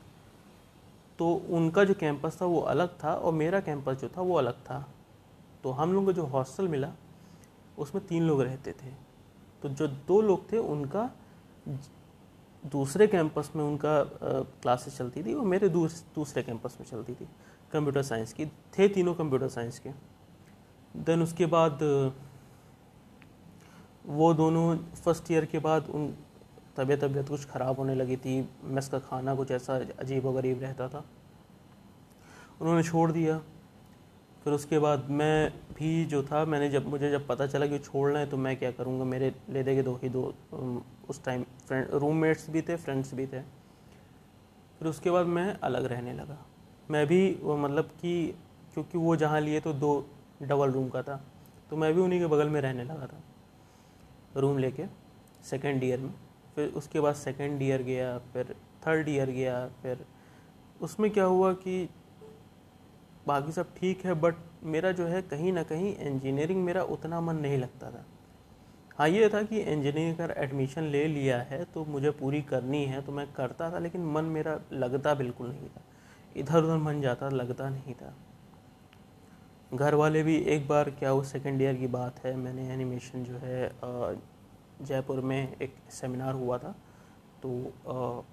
तो 1.18 1.32
उनका 1.50 1.84
जो 1.84 1.94
कैंपस 1.94 2.38
था, 2.42 2.46
वो 2.46 2.60
अलग 2.60 2.88
था 3.04 3.14
और 3.14 3.32
मेरा 3.32 3.60
कैंपस 3.60 3.94
जो 3.94 4.08
था, 4.08 4.20
वो 4.20 4.34
अलग 4.34 4.54
था। 4.54 4.86
तो 5.62 5.70
हम 5.70 5.92
लोग 5.92 6.04
को 6.04 6.12
जो 6.12 6.22
हॉस्टल 6.22 6.68
मिला 6.68 6.92
उसमें 7.78 8.06
तीन 8.06 8.22
लोग 8.22 8.40
रहते 8.42 8.72
थे। 8.72 8.90
तो 9.62 9.68
जो 9.70 9.86
दो 9.88 10.20
लोग 10.20 10.50
थे 10.52 10.58
उनका 10.58 11.10
दूसरे 12.64 13.06
कैंपस 13.06 13.50
में 13.56 13.62
उनका 13.64 14.02
क्लासेस 14.62 14.96
चलती 14.98 15.22
थी 15.22 15.34
और 15.34 15.44
मेरे 15.44 15.68
दूस, 15.68 16.04
दूसरे 16.14 16.42
कैंपस 16.42 16.76
में 16.80 16.86
चलती 16.86 17.14
थी 17.14 17.28
कंप्यूटर 17.72 18.02
साइंस 18.02 18.32
की। 18.32 18.46
थे 18.46 18.88
तीनों 18.88 19.14
कंप्यूटर 19.14 19.48
साइंस 19.48 19.78
के। 19.78 19.90
देन 20.94 21.22
उसके 21.22 21.46
बाद 21.46 21.82
वो 24.06 24.32
दोनों 24.34 24.76
फ़र्स्ट 24.76 25.30
ईयर 25.32 25.44
के 25.44 25.58
बाद 25.58 25.88
उन 25.90 26.14
तबीयत 26.76 27.00
तबीयत 27.00 27.28
कुछ 27.28 27.44
ख़राब 27.46 27.78
होने 27.78 27.94
लगी 27.94 28.16
थी 28.16 28.48
मेस 28.64 28.88
का 28.88 28.98
खाना 28.98 29.34
कुछ 29.34 29.50
ऐसा 29.50 29.74
अजीब 30.00 30.26
व 30.26 30.32
गरीब 30.34 30.60
रहता 30.62 30.88
था। 30.88 31.04
उन्होंने 32.60 32.82
छोड़ 32.82 33.10
दिया। 33.12 33.40
फिर 34.46 34.54
उसके 34.54 34.78
बाद 34.78 35.08
मैं 35.10 35.50
भी 35.76 36.04
जो 36.06 36.22
था, 36.22 36.44
मैंने 36.44 36.68
जब, 36.70 36.86
मुझे 36.88 37.10
जब 37.10 37.26
पता 37.26 37.46
चला 37.46 37.66
कि 37.66 37.78
छोड़ना 37.78 38.18
है 38.18 38.26
तो 38.26 38.36
मैं 38.36 38.56
क्या 38.56 38.70
करूँगा, 38.72 39.04
मेरे 39.04 39.32
ले 39.50 39.62
देंगे 39.62 39.82
दो 39.82 39.94
ही 40.02 40.08
दो 40.08 40.22
उस 41.08 41.22
टाइम 41.24 41.44
फ्रेंड 41.66 41.88
रूममेट्स 41.92 42.48
भी 42.50 42.62
थे 42.62 42.76
फ्रेंड्स 42.76 43.12
भी 43.14 43.26
थे। 43.26 43.40
फिर 44.78 44.88
उसके 44.88 45.10
बाद 45.10 45.26
मैं 45.28 45.48
अलग 45.60 45.84
रहने 45.84 46.12
लगा। 46.12 46.38
मैं 46.90 47.06
भी 47.06 47.18
वो 47.42 47.56
मतलब 47.56 47.90
कि, 48.00 48.26
क्योंकि 48.74 48.98
वो 48.98 49.16
जहाँ 49.16 49.40
लिए 49.40 49.60
तो 49.60 49.72
दो 49.74 50.06
डबल 50.42 50.70
रूम 50.70 50.88
का 50.88 51.02
था 51.02 51.20
तो 51.70 51.76
मैं 51.76 51.92
भी 51.94 52.00
उन्हीं 52.00 52.20
के 52.20 52.26
बगल 52.28 52.48
में 52.48 52.60
रहने 52.60 52.84
लगा 52.84 53.06
था 53.06 54.40
रूम 54.40 54.58
लेके 54.58 54.86
सेकेंड 55.44 55.84
ईयर 55.84 56.00
में। 56.00 56.14
फिर 56.54 56.68
उसके 56.76 57.00
बाद 57.00 57.14
सेकेंड 57.16 57.62
ईयर 57.62 57.82
गया, 57.82 58.18
फिर 58.32 58.54
थर्ड 58.86 59.08
ईयर 59.08 59.30
गया, 59.32 59.66
फिर 59.82 60.06
उसमें 60.80 61.10
क्या 61.10 61.24
हुआ 61.24 61.52
कि 61.54 61.88
बाकी 63.26 63.52
सब 63.52 63.74
ठीक 63.76 64.04
है 64.04 64.14
बट 64.14 64.34
मेरा 64.64 64.90
जो 64.92 65.06
है 65.06 65.22
कहीं 65.24 65.52
ना 65.52 65.62
कहीं 65.62 65.94
इंजीनियरिंग 65.96 66.64
मेरा 66.64 66.82
उतना 66.84 67.20
मन 67.20 67.36
नहीं 67.36 67.58
लगता 67.58 67.90
था। 67.90 68.04
हाँ 68.98 69.08
ये 69.08 69.28
था 69.28 69.42
कि 69.42 69.60
इंजीनियरिंग 69.60 70.16
का 70.16 70.24
एडमिशन 70.42 70.82
ले 70.84 71.06
लिया 71.06 71.38
है 71.40 71.64
तो 71.64 71.84
मुझे 71.86 72.10
पूरी 72.12 72.40
करनी 72.42 72.84
है 72.84 73.00
तो 73.02 73.12
मैं 73.12 73.26
करता 73.32 73.70
था, 73.70 73.78
लेकिन 73.78 74.04
मन 74.06 74.24
मेरा 74.26 74.58
लगता 74.72 75.14
बिल्कुल 75.14 75.48
नहीं 75.48 75.68
था। 75.68 75.82
इधर 76.36 76.58
उधर 76.58 76.76
मन 76.78 77.00
जाता, 77.00 77.28
लगता 77.30 77.68
नहीं 77.70 77.94
था। 77.94 78.14
घर 79.72 79.94
वाले 79.94 80.22
भी 80.22 80.36
एक 80.36 80.66
बार, 80.68 80.90
क्या 80.90 81.12
वो 81.12 81.22
सेकेंड 81.24 81.62
ईयर 81.62 81.74
की 81.74 81.86
बात 81.88 82.24
है, 82.24 82.34
मैंने 82.36 82.68
एनिमेशन 82.72 83.24
जो 83.24 83.38
है 83.38 83.70
जयपुर 84.82 85.20
में 85.20 85.56
एक 85.56 85.74
सेमिनार 85.90 86.34
हुआ 86.34 86.58
था 86.58 86.74
तो 87.42 88.24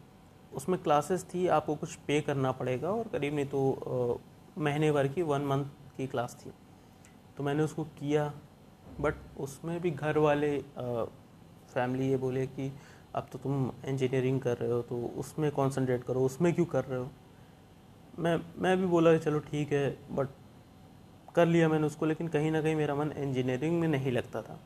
उसमें 0.54 0.78
क्लासेस 0.80 1.24
थी, 1.26 1.48
आपको 1.50 1.76
कुछ 1.76 1.96
पे 2.08 2.20
करना 2.22 2.52
पड़ेगा, 2.54 2.90
और 2.90 3.08
करीब 3.08 3.36
नहीं 3.36 3.46
तो 3.46 4.20
महीने 4.58 4.92
भर 4.92 5.08
की 5.08 5.22
वन 5.22 5.42
मंथ 5.42 5.66
की 5.98 6.08
क्लास 6.08 6.38
थी। 6.42 6.52
तो 7.38 7.44
मैंने 7.44 7.64
उसको 7.64 7.84
किया 8.00 8.32
बट 9.00 9.16
उसमें 9.40 9.80
भी 9.82 9.92
घर 9.92 10.18
वाले 10.18 10.58
फैमिली 11.74 12.10
ये 12.10 12.18
बोले 12.18 12.46
कि, 12.48 12.72
अब 13.16 13.28
तो 13.32 13.40
तुम 13.40 13.72
इंजीनियरिंग 13.86 14.40
कर 14.42 14.58
रहे 14.58 14.72
हो 14.72 14.82
तो 14.82 14.98
उसमें 15.18 15.50
कंसंट्रेट 15.52 16.04
करो, 16.04 16.26
उसमें 16.26 16.54
क्यों 16.54 16.66
कर 16.66 16.86
रहे 16.86 17.00
हो? 17.00 17.10
मैं 18.20 18.40
मैं 18.58 18.78
भी 18.78 18.86
बोला 18.86 19.18
चलो 19.18 19.40
ठीक 19.42 19.72
है 19.72 19.90
बट 20.12 20.30
कर 21.36 21.46
लिया 21.46 21.70
मैंने 21.70 21.88
उसको, 21.88 22.06
लेकिन 22.06 22.28
कहीं 22.28 22.52
ना 22.52 22.62
कहीं 22.62 22.76
मेरा 22.76 22.96
मन 22.96 23.12
इंजीनियरिंग 23.12 23.80
में 23.80 23.88
नहीं 23.88 24.12
लगता 24.12 24.42
था। 24.42 24.60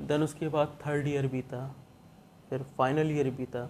देन 0.00 0.22
उसके 0.22 0.48
बाद 0.48 0.78
थर्ड 0.86 1.08
ईयर 1.08 1.26
बीता 1.26 1.66
फिर 2.50 2.62
फाइनल 2.78 3.10
ईयर 3.10 3.30
बीता 3.30 3.68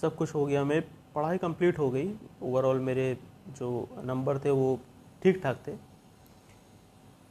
सब 0.00 0.16
कुछ 0.16 0.34
हो 0.34 0.44
गया 0.46 0.64
मैं 0.64 0.80
पढ़ाई 1.14 1.38
कंप्लीट 1.38 1.78
हो 1.78 1.90
गई। 1.90 2.14
ओवरऑल 2.42 2.80
मेरे 2.80 3.16
जो 3.48 3.88
नंबर 4.04 4.38
थे 4.38 4.50
वो 4.52 4.78
ठीक 5.22 5.40
ठाक 5.42 5.62
थे। 5.66 5.72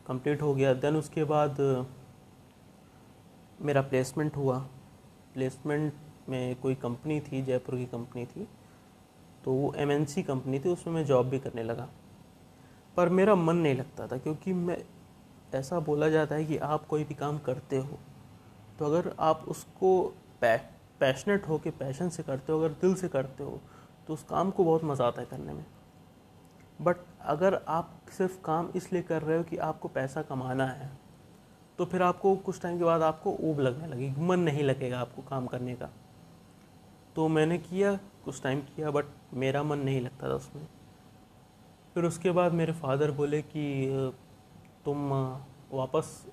कंप्लीट 0.06 0.42
हो 0.42 0.54
गया। 0.56 0.74
देन 0.76 0.96
उसके 0.96 1.24
बाद, 1.26 1.58
मेरा 3.60 3.82
प्लेसमेंट 3.84 4.36
हुआ। 4.38 4.58
प्लेसमेंट 5.34 5.94
में 6.30 6.56
कोई 6.56 6.76
कंपनी 6.78 7.20
थी, 7.22 7.42
जयपुर 7.42 7.76
की 7.76 7.86
कंपनी 7.88 8.26
थी 8.26 8.48
तो 9.44 9.52
वो 9.54 9.74
एमएनसी 9.78 10.24
कंपनी 10.24 10.60
थी, 10.60 10.70
उसमें 10.70 10.94
मैं 10.94 11.06
जॉब 11.06 11.30
भी 11.30 11.40
करने 11.40 11.64
लगा। 11.64 11.88
पर 12.98 13.10
मेरा 13.10 13.36
मन 13.36 13.56
नहीं 13.58 13.76
लगता 13.76 14.08
था, 14.08 14.18
क्योंकि 14.18 14.54
मैं, 14.54 14.78
ऐसा 15.56 15.80
बोला 15.80 16.10
जाता 16.10 16.36
है 16.36 16.46
कि 16.46 16.58
आप 16.58 16.86
कोई 16.88 17.04
भी 17.04 17.14
काम 17.16 17.38
करते 17.40 17.78
हो 17.78 17.98
तो 18.80 18.86
अगर 18.86 19.14
आप 19.20 19.46
उसको 19.48 20.02
पै 20.42 20.58
पैशनेट 21.00 21.48
हो 21.48 21.58
के 21.58 21.72
पैशन 21.72 22.10
से 22.10 22.24
करते 22.24 22.52
हो, 22.52 22.60
अगर 22.60 22.74
दिल 22.82 22.96
से 22.96 23.08
करते 23.08 23.44
हो 23.44 23.60
तो 24.08 24.14
उस 24.14 24.24
काम 24.24 24.52
को 24.52 24.64
बहुत 24.64 24.84
मज़ा 24.84 25.08
आता 25.08 25.22
है 25.22 25.28
करने 25.28 25.54
में। 25.54 25.66
बट 26.80 26.98
अगर 27.22 27.60
आप 27.68 27.92
सिर्फ़ 28.18 28.40
काम 28.42 28.70
इसलिए 28.76 29.02
कर 29.02 29.22
रहे 29.22 29.38
हो 29.38 29.44
कि 29.44 29.58
आपको 29.58 29.88
पैसा 29.88 30.22
कमाना 30.22 30.66
है 30.66 30.90
तो 31.80 31.86
फिर 31.86 32.02
आपको 32.02 32.36
कुछ 32.36 32.62
टाइम 32.62 32.78
के 32.78 32.84
बाद 32.84 33.02
आपको 33.02 33.36
ऊब 33.42 33.60
लगने 33.60 33.88
लगेगी, 33.88 34.22
मन 34.22 34.40
नहीं 34.40 34.64
लगेगा 34.64 35.00
आपको 35.00 35.22
काम 35.22 35.48
करने 35.48 35.76
का। 35.76 35.90
तो 37.16 37.28
मैंने 37.28 37.58
किया, 37.58 37.94
कुछ 38.26 38.42
टाइम 38.44 38.62
किया 38.66 38.92
बट 38.92 39.06
मेरा 39.34 39.64
मन 39.64 39.80
नहीं 39.80 40.02
लगता 40.02 40.30
था 40.30 40.34
उसमें। 40.34 40.66
फिर 41.94 42.06
उसके 42.06 42.32
बाद 42.32 42.54
मेरे 42.54 42.74
फादर 42.74 43.12
बोले 43.12 43.42
कि, 43.42 44.14
तुम 44.86 45.12
वापस 45.72 46.26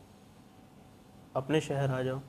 अपने 1.36 1.60
शहर 1.60 1.90
आ 1.90 2.02
जाओ। 2.02 2.20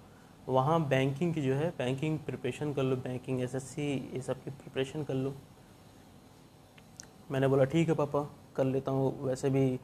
वहाँ 0.48 0.80
बैंकिंग 0.88 1.34
की 1.34 1.42
जो 1.42 1.56
है 1.56 1.70
बैंकिंग 1.70 2.20
प्रिपरेशन 2.20 2.74
कर 2.74 2.84
लो 2.84 2.96
बैंकिंग 2.98 3.42
एसएससी 3.42 3.92
ये 4.14 4.22
सब 4.22 4.44
की 4.44 4.52
प्रिपरेशन 4.52 5.04
कर 5.04 5.14
लो। 5.14 5.34
मैंने 7.32 7.48
बोला, 7.48 7.64
ठीक 7.64 7.90
है 7.90 7.96
पापा, 7.96 8.22
कर 8.56 8.64
लेता 8.64 8.92
हूँ। 8.92 9.24
वैसे 9.24 9.50
भी 9.50 9.80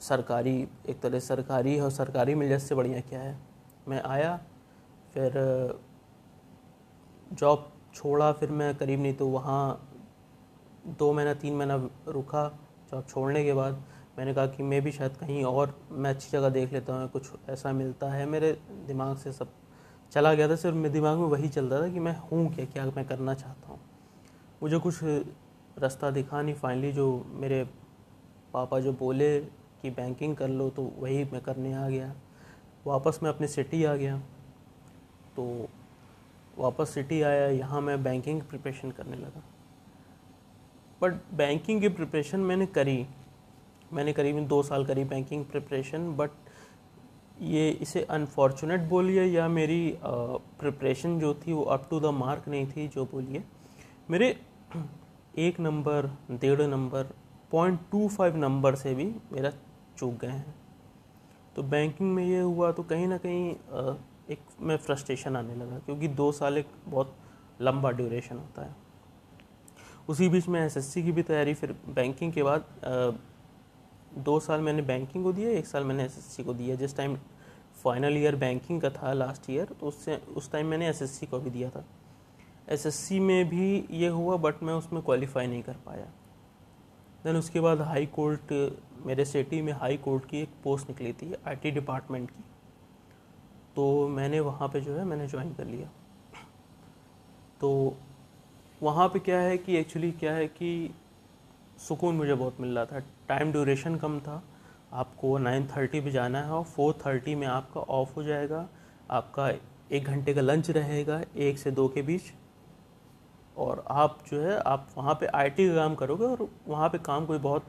सरकारी, 0.00 0.68
एक 0.88 1.00
तरह 1.00 1.18
सरकारी 1.18 1.74
है 1.76 1.82
और 1.82 1.90
सरकारी 1.90 2.34
मिल 2.34 2.48
जाए 2.48 2.58
से 2.58 2.74
बढ़िया 2.74 3.00
क्या 3.00 3.20
है। 3.20 3.38
मैं 3.88 4.02
आया, 4.02 4.36
फिर, 5.14 5.32
जॉब 7.32 7.72
छोड़ा, 7.94 8.32
फिर 8.32 8.50
मैं 8.50 8.74
करीब 8.74 9.00
नहीं 9.00 9.14
तो 9.14 9.26
वहाँ 9.28 9.88
दो 10.98 11.12
महीना, 11.12 11.34
तीन 11.34 11.54
महीना 11.54 11.88
रुका 12.08 12.48
जॉब 12.90 13.06
छोड़ने 13.08 13.44
के 13.44 13.52
बाद। 13.52 13.82
मैंने 14.18 14.34
कहा 14.34 14.46
कि 14.46 14.62
मैं 14.62 14.82
भी 14.82 14.92
शायद 14.92 15.16
कहीं 15.16 15.44
और, 15.44 15.74
मैं 15.90 16.10
अच्छी 16.10 16.30
जगह 16.30 16.48
देख 16.48 16.72
लेता 16.72 16.94
हूँ, 16.94 17.08
कुछ 17.08 17.30
ऐसा 17.48 17.72
मिलता 17.72 18.10
है। 18.10 18.26
मेरे 18.26 18.52
दिमाग 18.86 19.16
से 19.16 19.32
सब 19.32 19.48
चला 20.12 20.34
गया 20.34 20.48
था, 20.48 20.56
सिर्फ़ 20.56 20.76
मेरे 20.76 20.90
दिमाग 20.90 21.18
में 21.18 21.26
वही 21.26 21.48
चलता 21.48 21.80
था 21.82 21.88
कि 21.88 22.00
मैं 22.00 22.16
हूँ 22.18 22.54
क्या 22.54 22.64
क्या 22.64 22.84
मैं 22.86 23.04
करना 23.04 23.34
चाहता 23.34 23.68
हूँ। 23.68 23.80
मुझे 24.62 24.78
कुछ 24.78 25.04
रास्ता 25.80 26.10
दिखा 26.10 26.42
नहीं। 26.42 26.54
फाइनली 26.54 26.92
जो 26.92 27.06
मेरे 27.34 27.64
पापा 28.52 28.80
जो 28.80 28.92
बोले 28.92 29.38
कि 29.82 29.90
बैंकिंग 29.90 30.36
कर 30.36 30.48
लो 30.48 30.68
तो 30.70 30.82
वही 30.98 31.24
मैं 31.24 31.40
करने 31.42 31.72
आ 31.74 31.88
गया। 31.88 32.12
वापस 32.86 33.18
मैं 33.22 33.30
अपनी 33.30 33.46
सिटी 33.48 33.84
आ 33.84 33.94
गया। 33.94 34.18
तो 35.36 35.68
वापस 36.58 36.90
सिटी 36.90 37.20
आया, 37.22 37.46
यहाँ 37.46 37.80
मैं 37.80 38.02
बैंकिंग 38.02 38.40
प्रिपरेशन 38.42 38.90
करने 38.90 39.16
लगा। 39.16 39.42
बट 41.02 41.14
बैंकिंग 41.34 41.80
की 41.80 41.88
प्रिपरेशन 41.88 42.40
मैंने 42.40 42.66
करी। 42.68 43.06
मैंने 43.92 44.12
करीबन 44.12 44.46
दो 44.46 44.62
साल 44.62 44.84
करी 44.86 45.04
बैंकिंग 45.04 45.44
प्रिपरेशन 45.44 46.10
बट 46.16 46.30
ये 47.42 47.70
इसे 47.82 48.02
अनफॉर्चुनेट 48.10 48.80
बोलिए 48.88 49.24
या 49.24 49.46
मेरी 49.48 49.98
प्रिपरेशन 50.04 51.18
जो 51.20 51.32
थी 51.36 51.52
वो 51.52 51.62
अप 51.64 51.86
टू 51.90 52.00
द 52.00 52.06
मार्क 52.14 52.48
नहीं 52.48 52.66
थी 52.66 52.86
जो 52.88 53.04
बोलिए। 53.04 53.42
मेरे 54.10 54.28
एक 55.34 55.60
नंबर, 55.60 56.06
डेढ़ 56.32 56.62
number 56.62 57.12
point 57.52 57.80
two 57.92 58.08
five 58.08 58.36
number 58.36 58.74
से 58.74 58.94
भी 58.94 59.04
मेरा 59.32 59.50
चूक 59.98 60.14
गए 60.20 60.28
हैं। 60.28 60.54
तो 61.56 61.62
बैंकिंग 61.62 62.12
में 62.14 62.24
ये 62.26 62.40
हुआ 62.40 62.70
तो 62.72 62.82
कहीं 62.82 63.06
ना 63.08 63.18
कहीं 63.18 63.50
एक 64.30 64.40
में 64.60 64.76
फ्रस्ट्रेशन 64.76 65.36
आने 65.36 65.54
लगा 65.54 65.78
क्योंकि 65.78 66.08
दो 66.10 66.30
साल 66.32 66.58
एक 66.58 66.68
बहुत 66.86 67.16
लंबा 67.60 67.90
ड्यूरेशन 67.90 68.36
होता 68.36 68.62
है। 68.62 68.76
उसी 70.08 70.28
बीच 70.28 70.48
में 70.48 70.60
एसएससी 70.60 71.02
की 71.02 71.12
भी 71.12 71.22
तैयारी, 71.22 71.54
फिर 71.54 71.72
बैंकिंग 71.88 72.32
के 72.32 72.42
बाद 72.42 72.64
दो 74.18 74.38
साल 74.40 74.60
मैंने 74.60 74.82
बैंकिंग 74.82 75.24
को 75.24 75.32
दिया, 75.32 75.50
एक 75.50 75.66
साल 75.66 75.84
मैंने 75.84 76.04
एसएससी 76.04 76.44
को 76.44 76.54
दिया। 76.54 76.76
जिस 76.76 76.96
टाइम 76.96 77.16
फाइनल 77.82 78.16
ईयर 78.18 78.36
बैंकिंग 78.36 78.80
का 78.80 78.90
था 78.90 79.12
लास्ट 79.12 79.50
ईयर 79.50 79.64
तो 79.70 79.86
उससे, 79.86 80.16
उस 80.16 80.50
टाइम 80.52 80.66
मैंने 80.66 80.88
एसएससी 80.88 81.26
को 81.26 81.38
भी 81.38 81.50
दिया 81.50 81.70
था। 81.70 81.84
एसएससी 82.70 83.20
में 83.20 83.48
भी 83.48 83.84
ये 83.90 84.08
हुआ 84.08 84.36
बट 84.36 84.62
मैं 84.62 84.74
उसमें 84.74 85.02
क्वालिफाई 85.02 85.46
नहीं 85.46 85.62
कर 85.62 85.76
पाया। 85.86 86.04
देन 87.24 87.36
उसके 87.36 87.60
बाद 87.60 87.80
हाई 87.80 88.06
कोर्ट 88.06 88.52
मेरे 89.06 89.24
सिटी 89.24 89.62
में 89.62 89.72
हाई 89.72 89.96
कोर्ट 89.96 90.24
की 90.24 90.40
एक 90.40 90.48
पोस्ट 90.64 90.88
निकली 90.88 91.12
थी 91.12 91.34
आईटी 91.48 91.70
डिपार्टमेंट 91.70 92.30
की। 92.30 92.44
तो 93.76 94.08
मैंने 94.08 94.40
वहाँ 94.40 94.68
पे 94.68 94.80
जो 94.80 94.94
है, 94.94 95.04
मैंने 95.04 95.26
ज्वाइन 95.26 95.52
कर 95.54 95.64
लिया। 95.64 95.88
तो 97.60 97.96
वहाँ 98.82 99.08
पे 99.08 99.18
क्या 99.18 99.40
है 99.40 99.58
कि 99.58 99.76
एक्चुअली 99.76 100.10
क्या 100.12 100.32
है 100.32 100.46
कि 100.48 100.94
सुकून 101.78 102.14
मुझे 102.14 102.34
बहुत 102.34 102.60
मिल 102.60 102.74
रहा 102.76 102.84
था। 102.84 102.98
टाइम 103.28 103.52
ड्यूरेशन 103.52 103.96
कम 103.96 104.20
था। 104.20 104.42
आपको 104.92 105.38
नाइन 105.38 105.66
थर्टी 105.66 106.00
पर 106.00 106.10
जाना 106.10 106.42
है 106.42 106.50
और 106.50 106.64
फोर 106.64 106.98
थर्टी 107.06 107.34
में 107.34 107.46
आपका 107.46 107.80
ऑफ़ 107.80 108.14
हो 108.14 108.22
जाएगा। 108.22 108.68
आपका 109.10 109.48
एक 109.92 110.04
घंटे 110.04 110.34
का 110.34 110.40
लंच 110.40 110.70
रहेगा, 110.70 111.22
एक 111.36 111.58
से 111.58 111.70
दो 111.70 111.88
के 111.88 112.02
बीच। 112.02 112.22
और 113.56 113.84
आप 113.90 114.18
जो 114.30 114.40
है, 114.40 114.58
आप 114.58 114.86
वहाँ 114.96 115.14
पे 115.14 115.26
आईटी 115.28 115.68
का 115.68 115.74
काम 115.74 115.94
करोगे 115.94 116.24
और 116.24 116.48
वहाँ 116.68 116.88
पे 116.88 116.98
काम 117.00 117.26
कोई 117.26 117.38
बहुत 117.40 117.66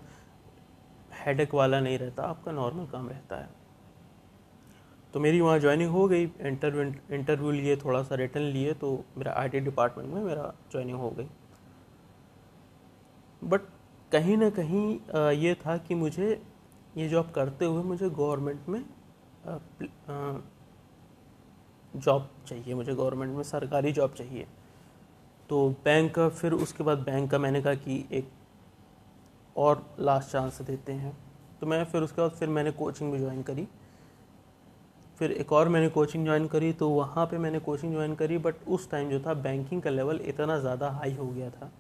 हेडेक 1.16 1.54
वाला 1.54 1.80
नहीं 1.80 1.98
रहता, 1.98 2.24
आपका 2.24 2.52
नॉर्मल 2.52 2.86
काम 2.86 3.10
रहता 3.10 3.36
है। 3.36 3.50
तो 5.14 5.20
मेरी 5.20 5.42
वहाँ 5.42 5.60
ज्वाइनिंग 5.60 5.90
हो 5.92 6.08
गई 6.08 6.24
इंटरव्यू 6.24 6.84
इंटरव्यू 7.12 7.52
लिए, 7.52 7.76
थोड़ा 7.78 8.02
सा 8.04 8.16
रिटर्न 8.16 8.44
लिए 8.44 8.74
तो 8.74 8.94
मेरा 9.18 9.34
आईटी 9.38 9.60
डिपार्टमेंट 9.60 10.10
में 10.10 10.22
मेरा 10.24 10.54
ज्वाइनिंग 10.72 10.98
हो 11.00 11.10
गई। 11.10 11.28
बट 13.42 13.62
कहीं 14.12 14.38
ना 14.38 14.50
कहीं 14.50 15.32
ये 15.34 15.54
था 15.66 15.78
कि 15.78 15.96
मुझे 15.96 16.30
ये 16.98 17.08
जॉब 17.10 17.32
करते 17.32 17.66
हुए 17.66 17.84
मुझे 17.84 18.10
गवर्नमेंट 18.10 18.70
में 18.70 18.84
जॉब 21.94 22.30
चाहिए, 22.48 22.74
मुझे 22.74 22.94
गवर्नमेंट 22.94 23.36
में 23.36 23.44
सरकारी 23.44 23.92
जॉब 23.92 24.14
चाहिए। 24.14 24.48
तो 25.52 25.70
बैंक 25.86 26.14
का, 26.16 26.28
फिर 26.30 26.54
उसके 26.54 26.84
बाद 26.84 26.98
बैंक 27.00 27.30
का 27.32 27.38
मैंने 27.38 27.62
कहा 27.62 27.74
कि 27.76 28.06
एक 28.12 28.28
और 29.56 29.84
लास्ट 30.00 30.32
चांस 30.32 30.62
देते 30.62 30.94
हैं। 30.94 31.12
तो 31.62 31.68
मैं 31.68 31.84
फिर 31.86 32.02
उसके 32.02 32.22
बाद 32.22 32.32
फिर 32.32 32.50
मैंने 32.50 32.72
कोचिंग 32.72 33.12
भी 33.12 33.20
ज्वाइन 33.20 33.42
करी। 33.42 33.68
फिर 35.20 35.32
एक 35.32 35.52
और 35.54 35.70
मैंने 35.70 35.90
कोचिंग 35.90 36.26
ज्वाइन 36.26 36.48
करी 36.48 36.72
तो 36.74 36.90
वहाँ 36.90 37.26
पे 37.26 37.38
मैंने 37.38 37.60
कोचिंग 37.60 37.94
ज्वाइन 37.94 38.16
करी 38.16 38.38
बट 38.38 38.64
उस 38.68 38.90
टाइम 38.92 39.10
जो 39.10 39.20
था 39.20 39.34
बैंकिंग 39.34 39.82
का 39.82 39.90
लेवल 39.90 40.22
इतना 40.26 40.58
ज़्यादा 40.60 40.90
हाई 40.92 41.14
हो 41.14 41.28
गया 41.28 41.50
था। 41.50 41.72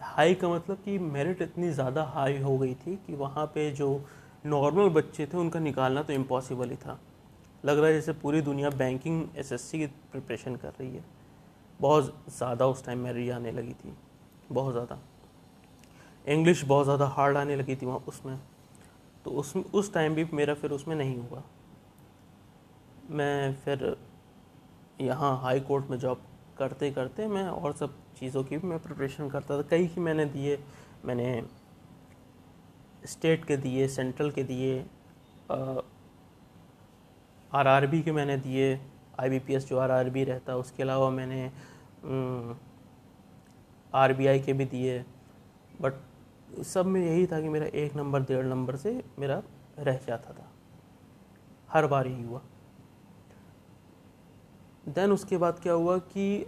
हाई 0.00 0.34
का 0.34 0.48
मतलब 0.48 0.82
कि 0.84 0.98
मेरिट 0.98 1.42
इतनी 1.42 1.70
ज़्यादा 1.72 2.02
हाई 2.04 2.38
हो 2.40 2.56
गई 2.58 2.74
थी 2.76 2.96
कि 2.96 3.14
वहाँ 3.14 3.46
पे 3.46 3.70
जो 3.72 3.88
नॉर्मल 4.46 4.88
बच्चे 4.90 5.26
थे, 5.26 5.36
उनका 5.36 5.60
निकालना 5.60 6.02
तो 6.02 6.12
इम्पॉसिबल 6.12 6.70
ही 6.70 6.76
था। 6.76 7.00
लग 7.64 7.78
रहा 7.78 7.86
है 7.86 7.92
जैसे 7.92 8.12
पूरी 8.12 8.40
दुनिया 8.42 8.70
बैंकिंग 8.70 9.26
एसएससी 9.36 9.78
की 9.78 9.86
प्रिपरेशन 9.86 10.56
कर 10.56 10.72
रही 10.80 10.94
है। 10.94 11.04
बहुत 11.80 12.24
ज़्यादा 12.28 12.66
उस 12.66 12.84
टाइम 12.84 12.98
मेरी 12.98 13.28
आने 13.30 13.50
लगी 13.52 13.72
थी, 13.74 13.94
बहुत 14.52 14.72
ज़्यादा। 14.72 14.98
इंग्लिश 16.24 16.64
बहुत 16.64 16.84
ज़्यादा 16.84 17.06
हार्ड 17.08 17.36
आने 17.36 17.56
लगी 17.56 17.76
थी 17.76 17.86
वहाँ 17.86 18.04
उसमें। 18.08 18.38
तो 19.24 19.30
उस 19.32 19.56
उस 19.56 19.92
टाइम 19.94 20.14
भी 20.14 20.24
मेरा 20.32 20.54
फिर 20.54 20.70
उसमें 20.72 20.94
नहीं 20.96 21.16
हुआ। 21.18 21.42
मैं 23.10 23.54
फिर 23.54 23.96
यहाँ 25.00 25.36
हाई 25.42 25.60
कोर्ट 25.60 25.90
में 25.90 25.98
जॉब 25.98 26.22
करते 26.58 26.90
करते 26.90 27.26
मैं 27.28 27.44
और 27.44 27.72
सब 27.72 27.94
चीज़ों 28.18 28.42
की 28.44 28.56
भी 28.56 28.68
मैं 28.68 28.78
प्रिपरेशन 28.78 29.28
करता 29.30 29.58
था। 29.58 29.62
कई 29.70 29.86
ही 29.86 30.00
मैंने 30.00 30.24
दिए, 30.26 30.58
मैंने 31.04 31.42
स्टेट 33.06 33.44
के 33.44 33.56
दिए 33.56 33.88
सेंट्रल 33.88 34.30
के 34.30 34.42
दिए 34.44 34.78
आर 37.52 37.66
आर 37.68 37.86
बी 37.86 38.02
के 38.02 38.12
मैंने 38.12 38.36
दिए 38.38 38.74
आई 39.20 39.28
बी 39.28 39.38
पी 39.38 39.54
एस 39.54 39.68
जो 39.68 39.78
आर 39.78 39.90
आर 39.90 40.10
बी 40.10 40.24
रहता 40.24 40.52
है, 40.52 40.58
उसके 40.58 40.82
अलावा 40.82 41.10
मैंने 41.10 41.50
आर 43.92 44.12
बी 44.12 44.26
आई 44.26 44.40
के 44.40 44.52
भी 44.52 44.64
दिए। 44.66 45.04
बट 45.80 45.94
सब 46.64 46.86
में 46.86 47.00
यही 47.00 47.26
था 47.26 47.40
कि 47.40 47.48
मेरा 47.48 47.66
एक 47.66 47.96
नंबर, 47.96 48.20
डेढ़ 48.22 48.44
नंबर 48.46 48.76
से 48.76 49.02
मेरा 49.18 49.42
रह 49.78 49.98
जाता 50.06 50.32
था। 50.32 50.50
हर 51.68 51.86
बार 51.86 52.06
यही 52.06 52.22
हुआ। 52.22 52.40
देन 54.88 55.12
उसके 55.12 55.36
बाद 55.36 55.58
क्या 55.58 55.72
हुआ 55.72 55.96
कि 56.08 56.46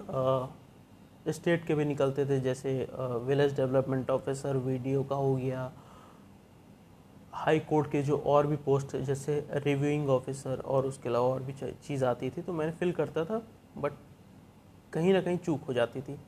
स्टेट 1.28 1.64
के 1.66 1.74
भी 1.74 1.84
निकलते 1.84 2.24
थे, 2.26 2.40
जैसे 2.40 2.88
विलेज 2.92 3.54
डेवलपमेंट 3.56 4.10
ऑफिसर 4.10 4.56
वीडियो 4.58 5.02
का 5.04 5.16
हो 5.16 5.34
गया 5.36 5.72
हाई 7.36 7.58
कोर्ट 7.60 7.90
के 7.90 8.02
जो 8.02 8.16
और 8.26 8.46
भी 8.46 8.56
पोस्ट 8.64 8.96
जैसे 8.98 9.38
रिव्यूइंग 9.54 10.08
ऑफिसर 10.10 10.60
और 10.66 10.86
उसके 10.86 11.08
अलावा 11.08 11.28
और 11.28 11.42
भी 11.42 11.52
चीज़ 11.52 12.04
आती 12.04 12.30
थी 12.30 12.42
तो 12.42 12.52
मैंने 12.52 12.72
फिल 12.72 12.92
करता 12.92 13.24
था 13.24 13.42
बट 13.78 13.92
कहीं 14.92 15.12
ना 15.12 15.20
कहीं 15.20 15.38
चूक 15.38 15.64
हो 15.64 15.72
जाती 15.72 16.00
थी। 16.02 16.18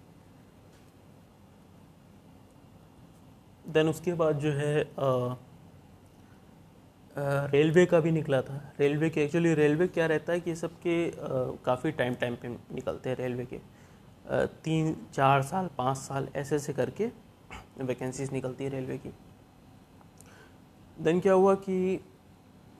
देन 3.65 3.89
उसके 3.89 4.13
बाद 4.15 4.39
जो 4.39 4.53
है 4.53 4.89
रेलवे 7.53 7.85
का 7.87 8.01
भी 8.01 8.11
निकला 8.11 8.41
था। 8.43 8.61
रेलवे 8.81 9.09
के 9.11 9.23
एक्चुअली 9.25 9.55
रेलवे 9.55 9.87
क्या 9.89 10.07
रहता 10.07 10.33
है 10.33 10.41
कि 10.41 10.55
सब 10.57 10.75
के 10.81 11.11
काफ़ी 11.65 11.91
टाइम 11.93 12.15
टाइम 12.15 12.37
पे 12.37 12.49
निकलते 12.49 13.11
हैं 13.11 13.17
रेलवे 13.17 13.45
के। 13.45 13.57
आ, 13.57 14.45
तीन 14.65 14.95
चार 15.15 15.43
साल 15.43 15.71
पाँच 15.79 15.97
साल 15.97 16.29
ऐसे 16.37 16.57
ऐसे 16.57 16.73
करके 16.73 17.07
वैकेंसीज 17.81 18.33
निकलती 18.33 18.65
है 18.65 18.71
रेलवे 18.71 18.99
की। 18.99 19.13
देन 20.99 21.21
क्या 21.21 21.33
हुआ 21.33 21.55
कि 21.57 22.01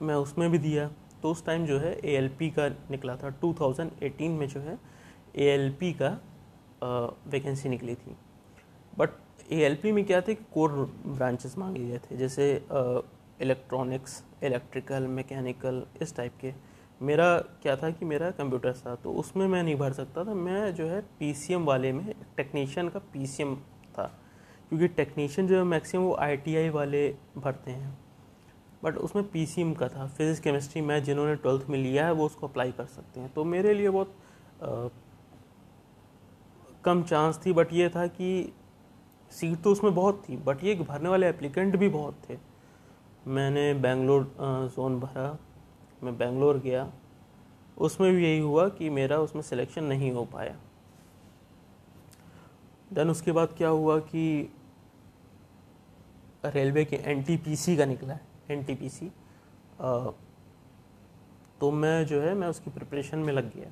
मैं 0.01 0.15
उसमें 0.15 0.49
भी 0.51 0.57
दिया। 0.57 0.89
तो 1.21 1.31
उस 1.31 1.45
टाइम 1.45 1.65
जो 1.65 1.77
है 1.79 1.93
ए 2.05 2.49
का 2.57 2.67
निकला 2.91 3.15
था। 3.15 3.29
2018 3.41 4.37
में 4.39 4.47
जो 4.47 4.59
है 4.59 4.77
ए 5.37 5.93
का 6.01 6.09
वैकेंसी 7.27 7.69
निकली 7.69 7.95
थी। 7.95 8.15
बट 8.97 9.09
ए 9.51 9.91
में 9.91 10.03
क्या 10.05 10.21
थे 10.21 10.35
कोर 10.35 10.71
ब्रांचेस 11.05 11.57
मांगे 11.57 11.85
गए 11.85 11.97
थे। 11.99 12.17
जैसे 12.17 12.51
इलेक्ट्रॉनिक्स 13.41 14.23
इलेक्ट्रिकल 14.43 15.07
मैकेनिकल 15.07 15.83
इस 16.01 16.15
टाइप 16.15 16.33
के। 16.41 16.53
मेरा 17.01 17.37
क्या 17.61 17.75
था 17.75 17.89
कि 17.91 18.05
मेरा 18.05 18.29
कंप्यूटर 18.31 18.73
था। 18.75 18.95
तो 18.95 19.13
उसमें 19.13 19.47
मैं 19.47 19.63
नहीं 19.63 19.75
भर 19.75 19.93
सकता 19.93 20.23
था। 20.25 20.33
मैं 20.33 20.73
जो 20.75 20.87
है 20.87 21.01
पीसीएम 21.19 21.65
वाले 21.65 21.91
में 21.91 22.13
टेक्नीशियन 22.37 22.89
का 22.89 22.99
पीसीएम 23.13 23.55
था। 23.97 24.11
क्योंकि 24.69 24.87
टेक्नीशियन 24.87 25.47
जो 25.47 25.57
है 25.57 25.63
मैक्सिमम 25.63 26.03
वो 26.03 26.15
आईटीआई 26.15 26.69
वाले 26.69 27.07
भरते 27.37 27.71
हैं। 27.71 27.97
बट 28.83 28.97
उसमें 28.97 29.23
पी 29.25 29.45
का 29.75 29.87
था 29.89 30.07
फिज़िक्स 30.07 30.39
केमिस्ट्री 30.39 30.81
मैथ 30.81 31.01
जिन्होंने 31.01 31.35
ट्वेल्थ 31.35 31.65
में 31.69 31.77
लिया 31.79 32.05
है, 32.05 32.11
वो 32.11 32.25
उसको 32.25 32.47
अप्लाई 32.47 32.71
कर 32.71 32.85
सकते 32.87 33.19
हैं। 33.19 33.33
तो 33.33 33.43
मेरे 33.45 33.73
लिए 33.73 33.89
बहुत 33.89 34.15
कम 36.85 37.03
चांस 37.03 37.39
थी 37.45 37.53
बट 37.53 37.73
ये 37.73 37.89
था 37.89 38.05
कि 38.09 38.53
सीट 39.31 39.61
तो 39.61 39.71
उसमें 39.71 39.93
बहुत 39.95 40.23
थी 40.29 40.37
बट 40.37 40.63
ये 40.63 40.75
भरने 40.77 41.09
वाले 41.09 41.27
एप्लीकेंट 41.29 41.75
भी 41.75 41.89
बहुत 41.89 42.21
थे। 42.29 42.37
मैंने 43.27 43.73
बेंगलोर 43.75 44.23
जोन 44.75 44.99
भरा, 44.99 45.37
मैं 46.03 46.17
बेंगलोर 46.17 46.59
गया। 46.59 46.87
उसमें 47.77 48.11
भी 48.13 48.23
यही 48.23 48.39
हुआ 48.39 48.67
कि 48.69 48.89
मेरा 48.89 49.17
उसमें 49.19 49.41
सिलेक्शन 49.41 49.83
नहीं 49.83 50.11
हो 50.11 50.23
पाया। 50.25 50.55
देन 52.91 53.09
उसके 53.09 53.31
बाद 53.31 53.53
क्या 53.57 53.69
हुआ 53.69 53.99
कि 53.99 54.53
रेलवे 56.45 56.85
के 56.85 56.95
एनटीपीसी 57.05 57.77
का 57.77 57.85
निकला 57.85 58.13
है। 58.13 58.27
NTPC 58.49 59.09
तो 61.59 61.71
मैं 61.73 62.05
जो 62.05 62.21
है, 62.21 62.33
मैं 62.33 62.47
उसकी 62.47 62.71
प्रिपरेशन 62.71 63.19
में 63.19 63.31
लग 63.33 63.53
गया। 63.55 63.69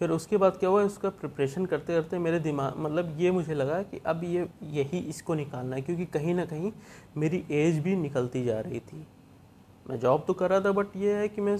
फिर 0.00 0.10
उसके 0.10 0.36
बाद 0.36 0.56
क्या 0.56 0.68
हुआ, 0.70 0.82
उसका 0.82 1.08
प्रिपरेशन 1.10 1.66
करते 1.66 1.94
करते 1.94 2.18
मेरे 2.18 2.38
दिमाग 2.40 2.76
मतलब 2.78 3.16
ये 3.20 3.30
मुझे 3.30 3.54
लगा 3.54 3.80
कि 3.82 4.00
अब 4.06 4.24
ये, 4.24 4.48
यही 4.64 4.98
इसको 5.00 5.34
निकालना 5.34 5.76
है, 5.76 5.82
क्योंकि 5.82 6.06
कहीं 6.08 6.34
ना 6.34 6.44
कहीं 6.44 6.72
मेरी 7.16 7.44
एज 7.52 7.78
भी 7.78 7.96
निकलती 7.96 8.44
जा 8.44 8.60
रही 8.60 8.80
थी। 8.80 9.06
मैं 9.86 9.98
जॉब 9.98 10.24
तो 10.26 10.34
कर 10.34 10.50
रहा 10.50 10.60
था 10.60 10.72
बट 10.72 10.96
ये 10.96 11.14
है 11.14 11.28
कि 11.28 11.40
मैं 11.40 11.56